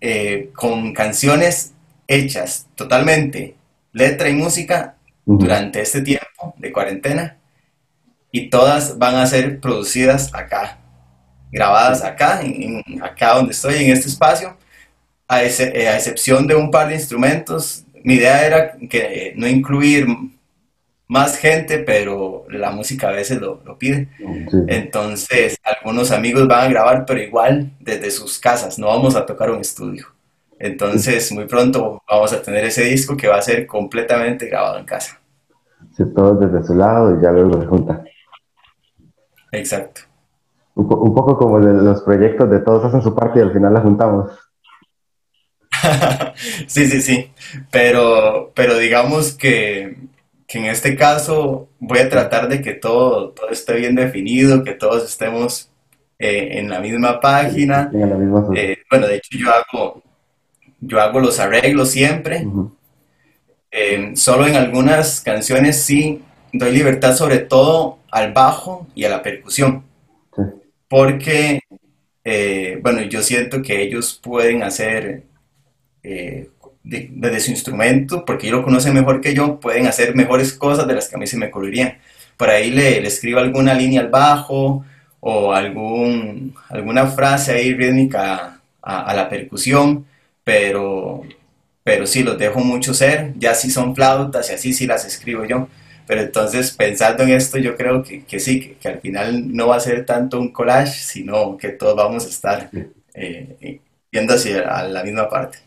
eh, 0.00 0.50
con 0.54 0.92
canciones 0.92 1.72
hechas 2.06 2.68
totalmente, 2.74 3.56
letra 3.92 4.28
y 4.28 4.34
música, 4.34 4.96
durante 5.26 5.80
este 5.80 6.02
tiempo 6.02 6.54
de 6.58 6.70
cuarentena. 6.70 7.38
Y 8.34 8.50
todas 8.50 8.98
van 8.98 9.14
a 9.14 9.26
ser 9.26 9.60
producidas 9.60 10.34
acá, 10.34 10.78
grabadas 11.52 12.02
acá, 12.02 12.40
en, 12.42 12.82
acá 13.00 13.34
donde 13.34 13.52
estoy, 13.52 13.76
en 13.76 13.92
este 13.92 14.08
espacio, 14.08 14.56
a, 15.28 15.44
eh, 15.44 15.88
a 15.88 15.96
excepción 15.96 16.46
de 16.46 16.56
un 16.56 16.70
par 16.70 16.88
de 16.88 16.94
instrumentos 16.94 17.84
mi 18.04 18.14
idea 18.14 18.46
era 18.46 18.72
que 18.88 19.32
no 19.36 19.48
incluir 19.48 20.06
más 21.08 21.36
gente, 21.38 21.78
pero 21.78 22.44
la 22.50 22.70
música 22.70 23.08
a 23.08 23.12
veces 23.12 23.40
lo, 23.40 23.60
pide. 23.78 24.08
Entonces, 24.68 25.58
algunos 25.64 26.10
amigos 26.10 26.46
van 26.46 26.66
a 26.66 26.68
grabar, 26.68 27.06
pero 27.06 27.20
igual 27.20 27.70
desde 27.80 28.10
sus 28.10 28.38
casas, 28.38 28.78
no 28.78 28.88
vamos 28.88 29.16
a 29.16 29.24
tocar 29.24 29.50
un 29.50 29.60
estudio. 29.60 30.06
Entonces, 30.58 31.32
muy 31.32 31.46
pronto 31.46 32.02
vamos 32.08 32.32
a 32.32 32.42
tener 32.42 32.64
ese 32.64 32.84
disco 32.84 33.16
que 33.16 33.26
va 33.26 33.36
a 33.36 33.42
ser 33.42 33.66
completamente 33.66 34.46
grabado 34.46 34.78
en 34.78 34.84
casa. 34.84 35.18
Sí, 35.96 36.04
todos 36.14 36.40
desde 36.40 36.66
su 36.66 36.74
lado 36.74 37.18
y 37.18 37.22
ya 37.22 37.32
luego 37.32 37.60
se. 37.60 38.13
Exacto. 39.54 40.02
Un, 40.74 40.86
un, 40.86 41.14
poco 41.14 41.36
como 41.38 41.58
los 41.58 42.02
proyectos 42.02 42.50
de 42.50 42.60
todos 42.60 42.84
hacen 42.84 43.02
su 43.02 43.14
parte 43.14 43.38
y 43.38 43.42
al 43.42 43.52
final 43.52 43.74
la 43.74 43.80
juntamos. 43.80 44.32
sí, 46.66 46.86
sí, 46.86 47.00
sí. 47.00 47.30
Pero, 47.70 48.52
pero 48.54 48.78
digamos 48.78 49.34
que, 49.34 49.96
en 50.48 50.66
este 50.66 50.96
caso 50.96 51.68
voy 51.80 51.98
a 51.98 52.08
tratar 52.08 52.48
de 52.48 52.62
que 52.62 52.74
todo, 52.74 53.30
todo 53.30 53.48
esté 53.48 53.74
bien 53.74 53.96
definido, 53.96 54.62
que 54.62 54.72
todos 54.72 55.04
estemos 55.04 55.70
eh, 56.18 56.60
en 56.60 56.70
la 56.70 56.80
misma 56.80 57.20
página. 57.20 57.90
Eh, 58.54 58.78
bueno, 58.88 59.08
de 59.08 59.16
hecho 59.16 59.36
yo 59.36 59.48
hago, 59.50 60.02
yo 60.80 61.00
hago 61.00 61.18
los 61.18 61.40
arreglos 61.40 61.90
siempre. 61.90 62.46
Eh, 63.70 64.12
solo 64.14 64.46
en 64.46 64.54
algunas 64.54 65.20
canciones 65.20 65.82
sí 65.82 66.22
doy 66.52 66.70
libertad 66.70 67.16
sobre 67.16 67.38
todo 67.38 67.98
al 68.14 68.32
bajo 68.32 68.86
y 68.94 69.04
a 69.04 69.10
la 69.10 69.22
percusión. 69.22 69.82
Porque, 70.88 71.60
bueno, 72.80 73.02
yo 73.02 73.22
siento 73.22 73.60
que 73.60 73.82
ellos 73.82 74.20
pueden 74.22 74.62
hacer 74.62 75.24
eh, 76.04 76.48
desde 76.84 77.40
su 77.40 77.50
instrumento, 77.50 78.24
porque 78.24 78.46
ellos 78.46 78.60
lo 78.60 78.64
conocen 78.64 78.94
mejor 78.94 79.20
que 79.20 79.34
yo, 79.34 79.58
pueden 79.58 79.88
hacer 79.88 80.14
mejores 80.14 80.52
cosas 80.52 80.86
de 80.86 80.94
las 80.94 81.08
que 81.08 81.16
a 81.16 81.18
mí 81.18 81.26
se 81.26 81.36
me 81.36 81.46
ocurrirían. 81.46 81.98
Por 82.36 82.50
ahí 82.50 82.70
le, 82.70 83.00
le 83.00 83.08
escribo 83.08 83.40
alguna 83.40 83.74
línea 83.74 84.00
al 84.00 84.08
bajo 84.08 84.84
o 85.18 85.52
algún, 85.52 86.54
alguna 86.68 87.08
frase 87.08 87.52
ahí 87.52 87.74
rítmica 87.74 88.60
a, 88.80 89.14
la 89.14 89.28
percusión, 89.28 90.06
pero, 90.44 91.22
pero 91.82 92.06
sí, 92.06 92.22
los 92.22 92.38
dejo 92.38 92.60
mucho 92.60 92.94
ser, 92.94 93.32
ya 93.38 93.54
si 93.54 93.70
son 93.70 93.94
flautas 93.96 94.50
y 94.50 94.54
así 94.54 94.72
sí 94.72 94.86
las 94.86 95.04
escribo 95.04 95.44
yo, 95.44 95.68
Pero 96.06 96.20
entonces, 96.20 96.72
pensando 96.76 97.22
en 97.22 97.30
esto, 97.30 97.58
yo 97.58 97.76
creo 97.76 98.02
que, 98.02 98.24
que 98.24 98.38
sí, 98.38 98.76
que, 98.80 98.88
al 98.88 99.00
final 99.00 99.54
no 99.54 99.68
va 99.68 99.76
a 99.76 99.80
ser 99.80 100.04
tanto 100.04 100.38
un 100.38 100.52
collage, 100.52 100.92
sino 100.92 101.56
que 101.56 101.70
todos 101.70 101.96
vamos 101.96 102.26
a 102.26 102.28
estar 102.28 102.70
eh, 103.14 103.80
yendo 104.10 104.34
hacia 104.34 104.82
la 104.84 105.02
misma 105.02 105.28
parte. 105.28 105.58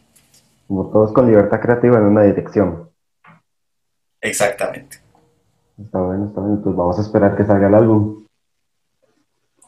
Como 0.68 0.90
todos 0.90 1.12
con 1.12 1.28
libertad 1.28 1.60
creativa 1.60 1.98
en 1.98 2.04
una 2.04 2.24
dirección. 2.24 2.90
Exactamente. 4.22 4.98
Está 5.78 6.00
bueno, 6.00 6.28
está 6.28 6.42
bueno. 6.42 6.62
Pues 6.64 6.76
vamos 6.76 7.00
a 7.00 7.02
esperar 7.02 7.36
que 7.36 7.46
salga 7.46 7.68
el 7.68 7.76
álbum. 7.76 8.26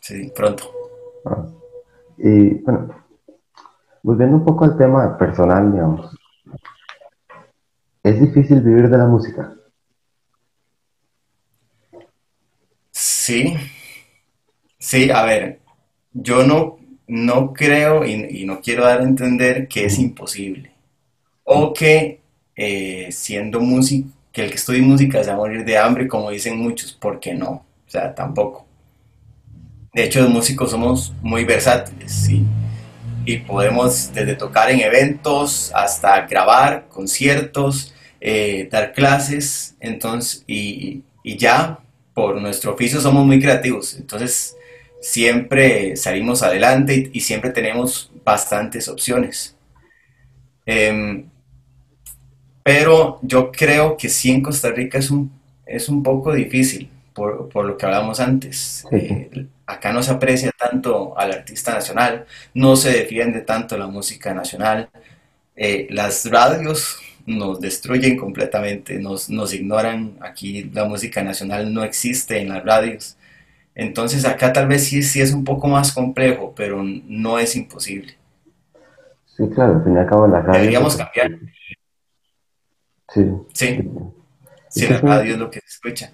Sí, 0.02 0.32
pronto. 0.36 0.72
Ah. 1.26 1.46
Y 2.18 2.56
bueno, 2.56 2.90
volviendo 4.04 4.38
un 4.38 4.46
poco 4.46 4.66
al 4.66 4.78
tema 4.78 5.18
personal, 5.18 5.72
digamos. 5.72 6.16
¿Es 8.04 8.20
difícil 8.20 8.62
vivir 8.62 8.90
de 8.90 8.98
la 8.98 9.06
música? 9.06 9.54
Sí, 13.30 13.54
sí, 14.80 15.12
a 15.12 15.22
ver, 15.22 15.60
yo 16.14 16.44
no, 16.48 16.80
no 17.06 17.54
creo 17.54 18.04
y, 18.04 18.44
no 18.44 18.60
quiero 18.60 18.86
dar 18.86 19.02
a 19.02 19.04
entender 19.04 19.68
que 19.68 19.86
es 19.86 20.00
imposible. 20.00 20.72
O 21.44 21.72
que 21.72 22.22
eh, 22.56 23.10
siendo 23.12 23.60
músico, 23.60 24.10
que 24.32 24.46
el 24.46 24.50
que 24.50 24.56
estudie 24.56 24.82
música 24.82 25.24
se 25.24 25.30
va 25.30 25.36
a 25.36 25.38
morir 25.38 25.64
de 25.64 25.78
hambre, 25.78 26.08
como 26.08 26.32
dicen 26.32 26.58
muchos, 26.58 26.92
porque 27.00 27.36
no, 27.36 27.52
o 27.52 27.66
sea, 27.86 28.16
tampoco. 28.16 28.66
De 29.94 30.06
hecho, 30.06 30.22
los 30.22 30.32
músicos 30.32 30.72
somos 30.72 31.14
muy 31.22 31.46
versátiles, 31.46 32.12
¿sí? 32.12 32.44
Y 33.26 33.38
podemos 33.38 34.12
desde 34.12 34.34
tocar 34.34 34.72
en 34.72 34.80
eventos 34.80 35.72
hasta 35.76 36.26
grabar 36.26 36.88
conciertos, 36.90 37.94
eh, 38.20 38.68
dar 38.72 38.92
clases, 38.92 39.76
entonces, 39.80 40.44
y, 40.48 41.04
y 41.24 41.38
ya 41.38 41.80
por 42.14 42.40
nuestro 42.42 42.74
oficio 42.74 43.00
somos 43.00 43.26
muy 43.26 43.40
creativos, 43.40 43.96
entonces 43.96 44.56
siempre 45.02 45.96
salimos 45.96 46.44
adelante 46.44 47.10
y, 47.14 47.22
siempre 47.22 47.52
tenemos 47.52 48.12
bastantes 48.24 48.88
opciones. 48.88 49.56
Em, 50.66 51.30
pero 52.64 53.20
yo 53.22 53.52
creo 53.52 53.98
que 53.98 54.10
sí 54.10 54.32
en 54.32 54.42
Costa 54.42 54.70
Rica 54.72 54.98
es 54.98 55.10
un, 55.10 55.32
es 55.66 55.90
un 55.90 56.04
poco 56.04 56.34
difícil, 56.34 56.90
por, 57.14 57.50
por 57.50 57.66
lo 57.66 57.78
que 57.78 57.86
hablamos 57.86 58.20
antes. 58.20 58.86
Eh, 58.92 59.48
acá 59.66 59.94
no 59.94 60.04
se 60.04 60.12
aprecia 60.12 60.52
tanto 60.52 61.18
al 61.18 61.32
artista 61.32 61.74
nacional, 61.74 62.26
no 62.54 62.76
se 62.76 62.92
defiende 62.92 63.42
tanto 63.42 63.78
la 63.78 63.88
música 63.88 64.34
nacional. 64.34 64.90
Eh, 65.56 65.88
las 65.90 66.30
radios 66.30 67.00
nos 67.30 67.60
destruyen 67.62 68.18
completamente, 68.18 69.00
nos, 69.00 69.30
nos 69.30 69.54
ignoran. 69.54 70.18
Aquí 70.22 70.64
la 70.74 70.86
música 70.86 71.24
nacional 71.24 71.74
no 71.74 71.84
existe 71.84 72.42
en 72.42 72.50
las 72.50 72.66
radios. 72.66 73.18
Entonces 73.76 74.26
acá 74.26 74.52
tal 74.52 74.68
vez 74.68 74.86
sí, 74.86 75.02
sí 75.04 75.22
es 75.22 75.34
un 75.34 75.44
poco 75.44 75.68
más 75.68 75.94
complejo, 75.94 76.54
pero 76.56 76.84
no 76.84 77.40
es 77.40 77.56
imposible. 77.56 78.16
Sí, 79.26 79.48
claro, 79.56 79.76
al 79.76 79.84
fin 79.84 79.96
y 79.96 79.98
al 79.98 80.06
cabo 80.06 80.28
la 80.28 80.42
radio... 80.42 80.60
Deberíamos 80.60 80.98
cambiar. 80.98 81.40
Sí. 83.08 83.26
Sí, 83.54 83.90
sí 84.70 84.88
la 84.88 85.00
radio 85.00 85.34
es 85.34 85.40
lo 85.40 85.50
que 85.50 85.62
se 85.62 85.68
escucha. 85.68 86.12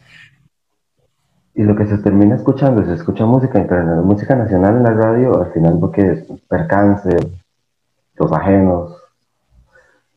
Y 1.55 1.63
lo 1.63 1.75
que 1.75 1.87
se 1.87 1.97
termina 1.99 2.35
escuchando, 2.35 2.85
se 2.85 2.93
escucha 2.93 3.25
música 3.25 3.57
internacional, 3.57 4.03
música 4.03 4.35
nacional 4.35 4.75
en 4.75 4.83
la 4.83 4.93
radio, 4.93 5.41
al 5.41 5.53
final 5.53 5.77
porque 5.79 6.25
percance, 6.49 7.17
los 8.15 8.31
ajenos, 8.31 9.04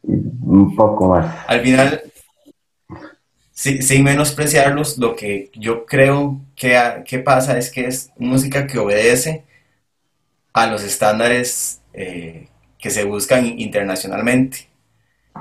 un 0.08 0.74
poco 0.74 1.08
más. 1.08 1.44
Al 1.46 1.60
final, 1.60 2.02
sin 3.52 4.04
menospreciarlos, 4.04 4.98
lo 4.98 5.14
que 5.16 5.50
yo 5.54 5.84
creo 5.84 6.40
que, 6.56 7.18
pasa 7.24 7.58
es 7.58 7.70
que 7.70 7.86
es 7.86 8.10
música 8.16 8.66
que 8.66 8.78
obedece 8.78 9.44
a 10.52 10.66
los 10.66 10.82
estándares 10.82 11.82
eh, 11.92 12.48
que 12.78 12.90
se 12.90 13.04
buscan 13.04 13.58
internacionalmente. 13.58 14.68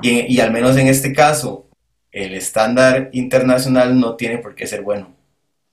Y, 0.02 0.32
y, 0.32 0.40
al 0.40 0.52
menos 0.52 0.76
en 0.76 0.88
este 0.88 1.12
caso, 1.12 1.66
el 2.12 2.34
estándar 2.34 3.10
internacional 3.12 3.98
no 3.98 4.16
tiene 4.16 4.38
por 4.38 4.54
qué 4.54 4.66
ser 4.66 4.82
bueno. 4.82 5.14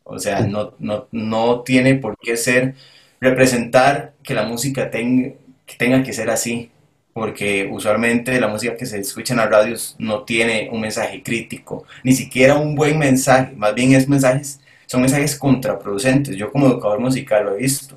O 0.04 0.20
sea, 0.20 0.42
no, 0.42 0.76
no, 0.80 1.08
no 1.12 1.62
tiene 1.62 1.96
por 1.96 2.18
qué 2.20 2.38
ser 2.38 2.76
representar 3.20 4.14
que 4.24 4.36
la 4.36 4.44
música 4.44 4.92
tenga 4.92 5.34
que, 5.66 5.76
tenga 5.78 6.04
que 6.04 6.14
ser 6.14 6.30
así 6.30 6.72
porque 7.16 7.70
usualmente 7.72 8.42
la 8.42 8.50
música 8.50 8.76
que 8.76 8.86
se 8.86 9.00
escucha 9.00 9.34
en 9.34 9.38
las 9.38 9.50
radios 9.50 9.96
no 9.98 10.24
tiene 10.24 10.68
un 10.70 10.82
mensaje 10.82 11.24
crítico, 11.24 11.86
ni 12.04 12.12
siquiera 12.12 12.56
un 12.56 12.76
buen 12.76 13.00
mensaje, 13.00 13.54
más 13.56 13.74
bien 13.74 13.94
es 13.94 14.10
mensajes, 14.10 14.60
son 14.86 15.00
mensajes 15.00 15.38
contraproducentes. 15.38 16.36
Yo 16.36 16.52
como 16.52 16.68
educador 16.68 17.00
musical 17.00 17.46
lo 17.46 17.56
he 17.56 17.62
visto. 17.62 17.96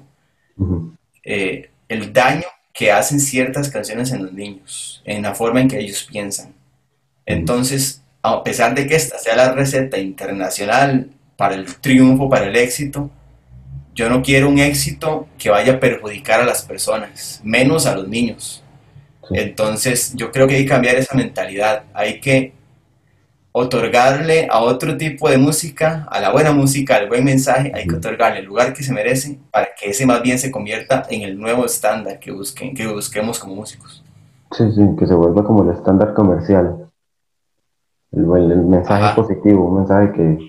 Eh, 1.25 1.69
el 1.89 2.13
daño 2.13 2.45
que 2.73 2.93
hacen 2.93 3.19
ciertas 3.19 3.71
canciones 3.71 4.13
en 4.13 4.23
los 4.23 4.33
niños, 4.33 5.03
en 5.05 5.23
la 5.23 5.35
forma 5.35 5.61
en 5.63 5.67
que 5.67 5.81
ellos 5.81 6.07
piensan. 6.09 6.55
Entonces, 7.27 8.05
a 8.23 8.45
pesar 8.45 8.77
de 8.77 8.87
que 8.87 8.95
esta 8.95 9.19
sea 9.19 9.35
la 9.35 9.51
receta 9.51 9.99
internacional 9.99 11.11
para 11.37 11.57
el 11.57 11.67
triunfo, 11.81 12.31
para 12.31 12.47
el 12.47 12.55
éxito, 12.55 13.11
yo 13.97 14.09
no 14.09 14.23
quiero 14.23 14.49
un 14.49 14.61
éxito 14.61 15.27
que 15.37 15.51
vaya 15.51 15.73
a 15.73 15.81
perjudicar 15.81 16.41
a 16.41 16.45
las 16.45 16.63
personas, 16.63 17.41
menos 17.43 17.85
a 17.85 17.97
los 17.97 18.07
niños. 18.07 18.63
Entonces, 19.31 20.15
yo 20.15 20.31
creo 20.31 20.47
que 20.47 20.57
hay 20.57 20.65
que 20.65 20.71
cambiar 20.71 20.97
esa 20.97 21.15
mentalidad. 21.15 21.85
Hay 21.95 22.21
que 22.21 22.53
otorgarle 23.53 24.49
a 24.51 24.61
otro 24.61 24.97
tipo 24.97 25.29
de 25.29 25.39
música, 25.39 26.07
a 26.11 26.21
la 26.21 26.31
buena 26.31 26.53
música, 26.53 26.97
al 26.97 27.09
buen 27.09 27.25
mensaje, 27.25 27.73
hay 27.75 27.87
que 27.87 27.97
otorgarle 27.97 28.41
el 28.41 28.47
lugar 28.47 28.73
que 28.73 28.83
se 28.83 28.93
merece 28.93 29.39
para 29.51 29.69
que 29.77 29.91
ese 29.91 30.07
más 30.07 30.23
bien 30.23 30.39
se 30.39 30.51
convierta 30.51 31.05
en 31.11 31.23
el 31.23 31.39
nuevo 31.39 31.65
estándar 31.65 32.19
que, 32.21 32.31
busquen, 32.31 32.75
que 32.75 32.87
busquemos 32.87 33.39
como 33.39 33.57
músicos. 33.57 34.05
Sí, 34.53 34.65
sí, 34.73 34.83
que 34.99 35.07
se 35.07 35.15
vuelva 35.15 35.45
como 35.45 35.65
el 35.65 35.77
estándar 35.77 36.15
comercial. 36.15 36.89
El, 38.13 38.27
mensaje 38.27 39.15
positivo, 39.15 39.69
un 39.69 39.79
mensaje 39.79 40.13
que, 40.13 40.49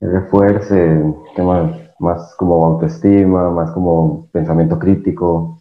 refuerce 0.00 1.02
temas 1.34 1.76
más 1.98 2.34
como 2.36 2.64
autoestima, 2.66 3.50
más 3.50 3.72
como 3.72 4.28
pensamiento 4.30 4.78
crítico, 4.78 5.60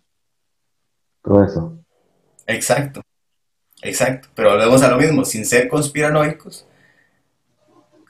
todo 1.24 1.44
eso. 1.44 1.77
Exacto, 2.48 3.02
exacto. 3.82 4.30
Pero 4.34 4.52
volvemos 4.52 4.82
a 4.82 4.90
lo 4.90 4.98
mismo, 4.98 5.26
sin 5.26 5.46
ser 5.46 5.68
conspiranoicos, 5.68 6.66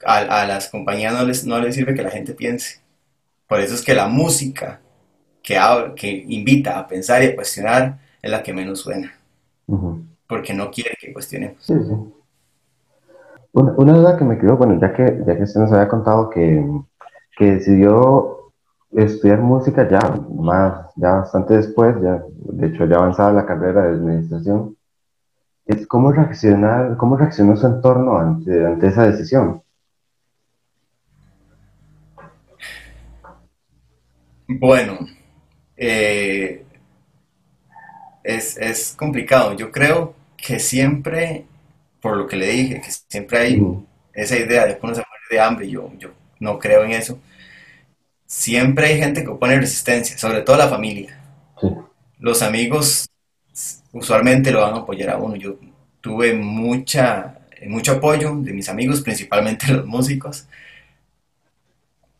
a, 0.04 0.46
las 0.46 0.68
compañías 0.68 1.12
no 1.12 1.24
les, 1.24 1.44
no 1.44 1.58
les 1.58 1.74
sirve 1.74 1.94
que 1.94 2.02
la 2.02 2.10
gente 2.10 2.32
piense. 2.32 2.80
Por 3.46 3.60
eso 3.60 3.74
es 3.74 3.82
que 3.82 3.94
la 3.94 4.06
música 4.06 4.80
que, 5.42 5.58
que 5.96 6.24
invita 6.28 6.78
a 6.78 6.86
pensar 6.86 7.22
y 7.22 7.26
a 7.26 7.34
cuestionar 7.34 7.98
es 8.22 8.30
la 8.30 8.42
que 8.42 8.52
menos 8.52 8.80
suena. 8.80 9.12
Porque 10.26 10.54
no 10.54 10.70
quiere 10.70 10.96
que 10.98 11.12
cuestionemos. 11.12 11.62
Sí, 11.64 11.74
sí. 11.74 11.94
Una, 13.52 13.92
duda 13.92 14.16
que 14.16 14.24
me 14.24 14.38
quedó, 14.38 14.56
bueno, 14.56 14.78
ya 14.80 14.92
que, 14.92 15.22
ya 15.26 15.36
que 15.36 15.42
usted 15.42 15.60
nos 15.60 15.72
había 15.72 15.88
contado 15.88 16.30
que, 16.30 16.64
que 17.36 17.44
decidió 17.52 18.37
estudiar 18.96 19.40
música 19.40 19.88
ya 19.88 20.00
más, 20.30 20.90
ya 20.96 21.12
bastante 21.12 21.56
después, 21.56 21.94
ya, 22.02 22.22
de 22.52 22.66
hecho 22.68 22.86
ya 22.86 22.96
avanzada 22.96 23.32
la 23.32 23.46
carrera 23.46 23.82
de 23.82 23.96
administración, 23.96 24.76
es 25.66 25.86
cómo 25.86 26.12
reaccionar, 26.12 26.96
cómo 26.96 27.16
reaccionó 27.16 27.56
su 27.56 27.66
entorno 27.66 28.18
ante, 28.18 28.66
ante 28.66 28.86
esa 28.88 29.06
decisión. 29.06 29.62
Bueno, 34.46 34.98
eh, 35.76 36.64
es, 38.24 38.56
es, 38.56 38.94
complicado. 38.96 39.52
Yo 39.52 39.70
creo 39.70 40.14
que 40.38 40.58
siempre, 40.58 41.44
por 42.00 42.16
lo 42.16 42.26
que 42.26 42.36
le 42.36 42.46
dije, 42.46 42.80
que 42.80 42.90
siempre 42.90 43.38
hay 43.38 43.62
esa 44.14 44.38
idea 44.38 44.66
de 44.66 44.78
que 44.78 44.86
uno 44.86 44.94
se 44.94 45.02
muere 45.02 45.24
de 45.30 45.40
hambre, 45.40 45.68
yo, 45.68 45.92
yo 45.98 46.10
no 46.40 46.58
creo 46.58 46.82
en 46.84 46.92
eso 46.92 47.18
siempre 48.28 48.88
hay 48.88 48.98
gente 48.98 49.22
que 49.24 49.30
opone 49.30 49.58
resistencia, 49.58 50.16
sobre 50.16 50.42
todo 50.42 50.56
la 50.56 50.68
familia. 50.68 51.18
Los 52.20 52.42
amigos 52.42 53.08
usualmente 53.92 54.52
lo 54.52 54.60
van 54.60 54.74
a 54.74 54.78
apoyar 54.78 55.10
a 55.10 55.16
uno. 55.16 55.34
Yo 55.34 55.56
tuve 56.00 56.34
mucha, 56.34 57.38
mucho 57.66 57.92
apoyo 57.92 58.36
de 58.36 58.52
mis 58.52 58.68
amigos, 58.68 59.00
principalmente 59.00 59.66
los 59.72 59.86
músicos. 59.86 60.46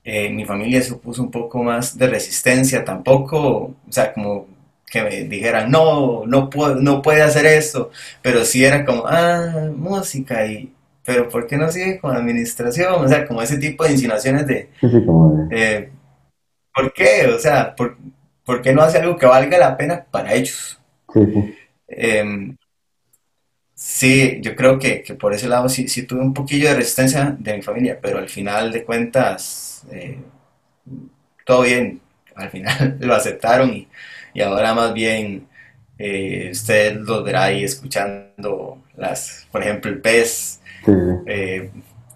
Eh, 0.02 0.30
mi 0.30 0.46
familia 0.46 0.80
se 0.82 0.94
puso 0.94 1.22
un 1.22 1.30
poco 1.30 1.62
más 1.62 1.98
de 1.98 2.06
resistencia, 2.06 2.84
tampoco, 2.84 3.38
o 3.38 3.76
sea, 3.90 4.14
como 4.14 4.46
que 4.86 5.02
me 5.02 5.24
dijeran, 5.24 5.70
no, 5.70 6.24
no, 6.26 6.48
puedo, 6.48 6.76
no 6.76 7.02
puede 7.02 7.20
hacer 7.20 7.44
eso, 7.44 7.90
pero 8.22 8.42
sí 8.46 8.64
era 8.64 8.86
como, 8.86 9.04
ah, 9.06 9.68
música, 9.76 10.46
y, 10.46 10.72
pero 11.04 11.28
¿por 11.28 11.46
qué 11.46 11.58
no 11.58 11.70
sigue 11.70 11.98
con 11.98 12.16
administración? 12.16 13.04
O 13.04 13.06
sea, 13.06 13.26
como 13.26 13.42
ese 13.42 13.58
tipo 13.58 13.84
de 13.84 13.92
insinuaciones 13.92 14.46
de, 14.46 14.70
eh, 15.50 15.90
¿Por 16.78 16.92
qué? 16.92 17.26
O 17.26 17.38
sea, 17.38 17.74
¿por, 17.74 18.62
qué 18.62 18.72
no 18.72 18.82
hace 18.82 18.98
algo 18.98 19.16
que 19.16 19.26
valga 19.26 19.58
la 19.58 19.76
pena 19.76 20.06
para 20.10 20.32
ellos? 20.32 20.78
Em, 21.88 22.56
Sí, 23.80 24.40
yo 24.42 24.56
creo 24.56 24.76
que, 24.76 25.04
que 25.04 25.14
por 25.14 25.32
ese 25.32 25.46
lado 25.46 25.68
sí, 25.68 25.86
sí 25.86 26.02
tuve 26.02 26.20
un 26.20 26.34
poquillo 26.34 26.68
de 26.68 26.74
resistencia 26.74 27.36
de 27.38 27.56
mi 27.56 27.62
familia, 27.62 27.96
pero 28.02 28.18
al 28.18 28.28
final 28.28 28.72
de 28.72 28.82
cuentas, 28.84 29.86
eh, 29.92 30.18
todo 31.46 31.62
bien. 31.62 32.00
Al 32.34 32.50
final 32.50 32.96
lo 33.00 33.14
aceptaron 33.14 33.70
y, 33.72 33.88
y 34.34 34.40
ahora 34.40 34.74
más 34.74 34.92
bien 34.92 35.46
eh, 35.96 36.48
usted 36.50 36.96
los 36.96 37.22
verá 37.22 37.44
ahí 37.44 37.62
escuchando 37.62 38.82
las, 38.96 39.46
por 39.52 39.62
ejemplo, 39.62 39.92
el 39.92 40.00
pez, 40.00 40.60
Sí, 40.84 40.92
eh, 41.26 41.70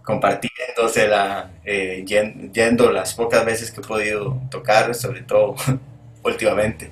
compartiéndosela, 0.04 1.50
eh, 1.64 2.04
yen- 2.06 2.52
yendo 2.52 2.90
las 2.90 3.14
pocas 3.14 3.44
veces 3.44 3.70
que 3.70 3.80
he 3.80 3.84
podido 3.84 4.36
tocar, 4.50 4.94
sobre 4.94 5.22
todo 5.22 5.54
últimamente. 6.24 6.90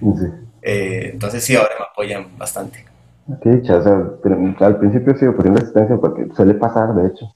sí. 0.00 0.26
Eh, 0.62 1.10
entonces 1.14 1.42
sí, 1.44 1.56
ahora 1.56 1.70
me 1.78 1.84
apoyan 1.86 2.26
bastante. 2.36 2.84
Qué 3.42 3.50
dicha, 3.50 3.76
o 3.78 3.82
sea, 3.82 4.02
pero 4.22 4.36
al 4.60 4.78
principio 4.78 5.16
sí 5.16 5.26
opusieron 5.26 5.56
resistencia 5.58 5.96
porque 5.96 6.28
suele 6.34 6.54
pasar, 6.54 6.94
de 6.94 7.08
hecho. 7.08 7.26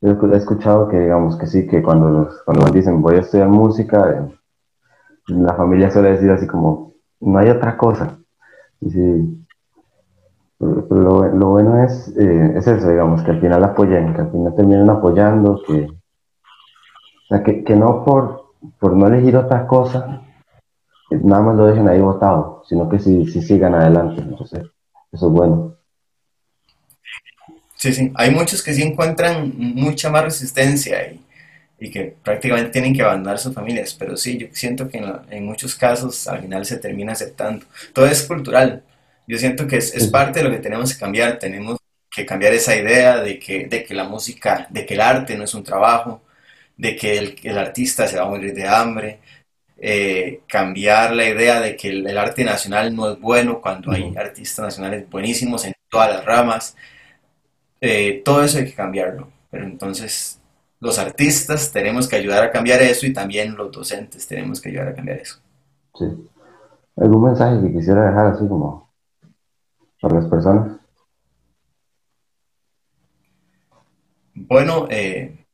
Yo 0.00 0.10
he 0.32 0.36
escuchado 0.36 0.88
que, 0.88 0.98
digamos, 0.98 1.36
que 1.36 1.46
sí, 1.46 1.66
que 1.66 1.82
cuando, 1.82 2.08
los- 2.08 2.42
cuando 2.44 2.66
dicen 2.70 3.02
voy 3.02 3.16
a 3.16 3.20
estudiar 3.20 3.48
música, 3.48 4.10
eh, 4.10 4.38
la 5.28 5.54
familia 5.54 5.90
suele 5.90 6.12
decir 6.12 6.30
así 6.30 6.46
como, 6.46 6.94
no 7.20 7.38
hay 7.38 7.50
otra 7.50 7.76
cosa. 7.76 8.18
Y 8.80 8.90
sí, 8.90 9.46
lo, 10.60 11.28
lo 11.28 11.48
bueno 11.50 11.82
es, 11.84 12.08
eh, 12.16 12.52
es 12.56 12.66
eso, 12.66 12.88
digamos, 12.90 13.22
que 13.22 13.30
al 13.32 13.40
final 13.40 13.64
apoyen, 13.64 14.14
que 14.14 14.20
al 14.22 14.30
final 14.30 14.54
terminen 14.54 14.90
apoyando, 14.90 15.60
que, 15.66 15.88
que, 17.44 17.64
que 17.64 17.76
no 17.76 18.04
por, 18.04 18.52
por 18.78 18.96
no 18.96 19.06
elegir 19.06 19.36
otra 19.36 19.66
cosa, 19.66 20.22
eh, 21.10 21.20
nada 21.22 21.42
más 21.42 21.56
lo 21.56 21.66
dejen 21.66 21.88
ahí 21.88 22.00
botado, 22.00 22.62
sino 22.68 22.88
que 22.88 22.98
sí, 22.98 23.26
sí 23.26 23.42
sigan 23.42 23.74
adelante. 23.74 24.22
Entonces, 24.22 24.62
eso 25.12 25.26
es 25.28 25.32
bueno. 25.32 25.76
Sí, 27.76 27.92
sí, 27.92 28.12
hay 28.16 28.30
muchos 28.30 28.62
que 28.62 28.74
sí 28.74 28.82
encuentran 28.82 29.52
mucha 29.56 30.10
más 30.10 30.24
resistencia 30.24 31.12
y, 31.12 31.20
y 31.78 31.90
que 31.90 32.16
prácticamente 32.24 32.70
tienen 32.70 32.94
que 32.94 33.02
abandonar 33.02 33.38
sus 33.38 33.54
familias, 33.54 33.94
pero 33.94 34.16
sí, 34.16 34.36
yo 34.38 34.48
siento 34.52 34.88
que 34.88 34.98
en, 34.98 35.06
la- 35.06 35.22
en 35.30 35.46
muchos 35.46 35.74
casos 35.76 36.26
al 36.28 36.40
final 36.42 36.64
se 36.66 36.78
termina 36.78 37.12
aceptando. 37.12 37.64
Todo 37.94 38.06
es 38.06 38.22
cultural. 38.24 38.82
Yo 39.28 39.38
siento 39.38 39.68
que 39.68 39.78
es, 39.78 39.94
es 39.94 40.08
parte 40.08 40.40
de 40.40 40.46
lo 40.46 40.52
que 40.52 40.60
tenemos 40.60 40.94
que 40.94 41.00
cambiar. 41.00 41.38
Tenemos 41.40 41.78
que 42.10 42.26
cambiar 42.26 42.54
esa 42.54 42.76
idea 42.76 43.18
de 43.22 43.38
que, 43.40 43.66
de 43.68 43.84
que 43.84 43.94
la 43.94 44.04
música, 44.06 44.68
de 44.70 44.86
que 44.86 44.94
el 44.94 45.02
arte 45.02 45.38
no 45.38 45.44
es 45.44 45.54
un 45.54 45.64
trabajo, 45.64 46.22
de 46.76 46.96
que 46.96 47.18
el, 47.18 47.36
el 47.44 47.58
artista 47.58 48.08
se 48.08 48.18
va 48.18 48.24
a 48.26 48.30
morir 48.30 48.54
de 48.54 48.68
hambre, 48.68 49.20
eh, 49.78 50.42
cambiar 50.48 51.14
la 51.14 51.28
idea 51.28 51.60
de 51.60 51.76
que 51.76 51.88
el, 51.90 52.06
el 52.08 52.18
arte 52.18 52.44
nacional 52.44 52.94
no 52.96 53.10
es 53.12 53.20
bueno 53.20 53.60
cuando 53.60 53.92
hay 53.92 54.12
artistas 54.16 54.64
nacionales 54.66 55.08
buenísimos 55.10 55.64
en 55.66 55.74
todas 55.90 56.10
las 56.10 56.24
ramas. 56.24 56.76
Eh, 57.80 58.22
todo 58.24 58.42
eso 58.42 58.58
hay 58.58 58.66
que 58.66 58.74
cambiarlo. 58.74 59.30
Pero 59.50 59.64
entonces 59.64 60.40
los 60.80 60.98
artistas 60.98 61.72
tenemos 61.72 62.08
que 62.08 62.16
ayudar 62.16 62.44
a 62.44 62.50
cambiar 62.52 62.82
eso 62.82 63.06
y 63.06 63.12
también 63.12 63.56
los 63.56 63.72
docentes 63.72 64.26
tenemos 64.26 64.60
que 64.60 64.68
ayudar 64.70 64.88
a 64.88 64.94
cambiar 64.94 65.18
eso. 65.18 65.40
sí. 65.94 66.04
¿Algún 66.96 67.24
mensaje 67.24 67.62
que 67.62 67.72
quisiera 67.74 68.06
dejar 68.08 68.26
así 68.28 68.48
como 68.48 68.87
para 70.00 70.20
las 70.20 70.28
personas? 70.28 70.78
Bueno, 74.34 74.86
eh, 74.90 75.44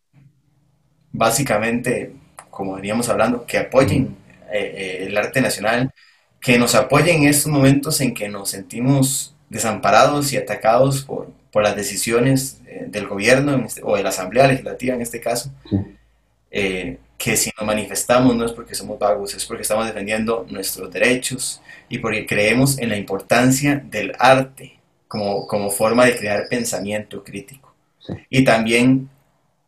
básicamente, 1.12 2.14
como 2.50 2.74
veníamos 2.74 3.08
hablando, 3.08 3.46
que 3.46 3.58
apoyen 3.58 4.16
eh, 4.52 4.74
eh, 5.02 5.06
el 5.06 5.16
arte 5.16 5.40
nacional, 5.40 5.92
que 6.40 6.58
nos 6.58 6.74
apoyen 6.74 7.22
en 7.22 7.28
estos 7.28 7.50
momentos 7.50 8.00
en 8.00 8.12
que 8.12 8.28
nos 8.28 8.50
sentimos 8.50 9.34
desamparados 9.48 10.32
y 10.32 10.36
atacados 10.36 11.02
por, 11.02 11.30
por 11.50 11.62
las 11.62 11.76
decisiones 11.76 12.60
del 12.88 13.06
gobierno 13.06 13.56
este- 13.64 13.82
o 13.84 13.96
de 13.96 14.02
la 14.02 14.08
Asamblea 14.10 14.48
Legislativa 14.48 14.94
en 14.94 15.02
este 15.02 15.20
caso, 15.20 15.50
Sí, 15.70 15.78
que 17.16 17.36
si 17.36 17.50
nos 17.56 17.66
manifestamos 17.66 18.36
no 18.36 18.44
es 18.44 18.52
porque 18.52 18.74
somos 18.74 18.98
vagos, 18.98 19.34
es 19.34 19.46
porque 19.46 19.62
estamos 19.62 19.86
defendiendo 19.86 20.44
nuestros 20.50 20.92
derechos 20.92 21.62
y 21.94 21.98
porque 21.98 22.26
creemos 22.26 22.78
en 22.78 22.88
la 22.88 22.96
importancia 22.96 23.76
del 23.76 24.12
arte 24.18 24.78
como, 25.06 25.46
como 25.46 25.70
forma 25.70 26.04
de 26.06 26.16
crear 26.16 26.48
pensamiento 26.50 27.22
crítico. 27.22 27.72
sí, 27.98 28.14
Y 28.30 28.44
también, 28.44 29.08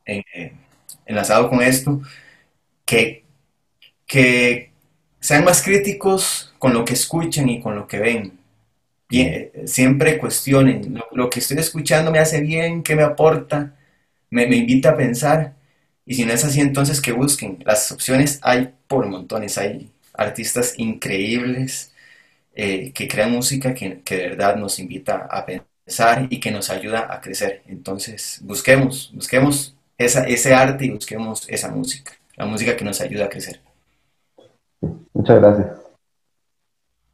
eh, 0.06 0.52
enlazado 1.06 1.50
con 1.50 1.62
esto, 1.62 2.02
que, 2.84 3.24
que 4.06 4.72
sean 5.20 5.44
más 5.44 5.62
críticos 5.62 6.54
con 6.58 6.74
lo 6.74 6.84
que 6.84 6.94
escuchan 6.94 7.48
y 7.48 7.60
con 7.60 7.76
lo 7.76 7.88
que 7.88 7.98
ven. 8.00 8.38
Bien, 9.08 9.50
eh, 9.54 9.62
siempre 9.66 10.18
cuestionen, 10.18 10.94
lo, 10.94 11.06
lo 11.12 11.30
que 11.30 11.40
estoy 11.40 11.58
escuchando 11.58 12.10
me 12.10 12.18
hace 12.18 12.40
bien, 12.40 12.82
qué 12.82 12.96
me 12.96 13.02
aporta, 13.04 13.74
me, 14.30 14.46
me 14.48 14.56
invita 14.56 14.90
a 14.90 14.96
pensar. 14.96 15.54
Y 16.06 16.14
si 16.14 16.24
no 16.24 16.32
es 16.32 16.44
así, 16.44 16.60
entonces 16.60 17.00
que 17.00 17.12
busquen. 17.12 17.58
Las 17.66 17.92
opciones 17.92 18.40
hay 18.42 18.70
por 18.88 19.06
montones, 19.08 19.58
hay 19.58 19.90
artistas 20.14 20.74
increíbles 20.78 21.92
eh, 22.56 22.92
que 22.92 23.06
crean 23.06 23.32
música 23.32 23.74
que, 23.74 24.00
que 24.00 24.16
de 24.16 24.28
verdad 24.30 24.56
nos 24.56 24.78
invita 24.78 25.28
a 25.30 25.44
pensar 25.44 26.26
y 26.30 26.40
que 26.40 26.50
nos 26.50 26.70
ayuda 26.70 27.12
a 27.12 27.20
crecer. 27.20 27.62
Entonces, 27.66 28.40
busquemos, 28.42 29.12
busquemos 29.14 29.76
esa, 29.98 30.24
ese 30.26 30.54
arte 30.54 30.86
y 30.86 30.90
busquemos 30.90 31.46
esa 31.48 31.70
música, 31.70 32.12
la 32.34 32.46
música 32.46 32.74
que 32.74 32.84
nos 32.84 33.00
ayuda 33.00 33.26
a 33.26 33.28
crecer. 33.28 33.60
Muchas 35.12 35.40
gracias. 35.40 35.68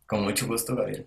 Con 0.07 0.23
mucho 0.23 0.47
gusto, 0.47 0.77
Gabriel. 0.77 1.07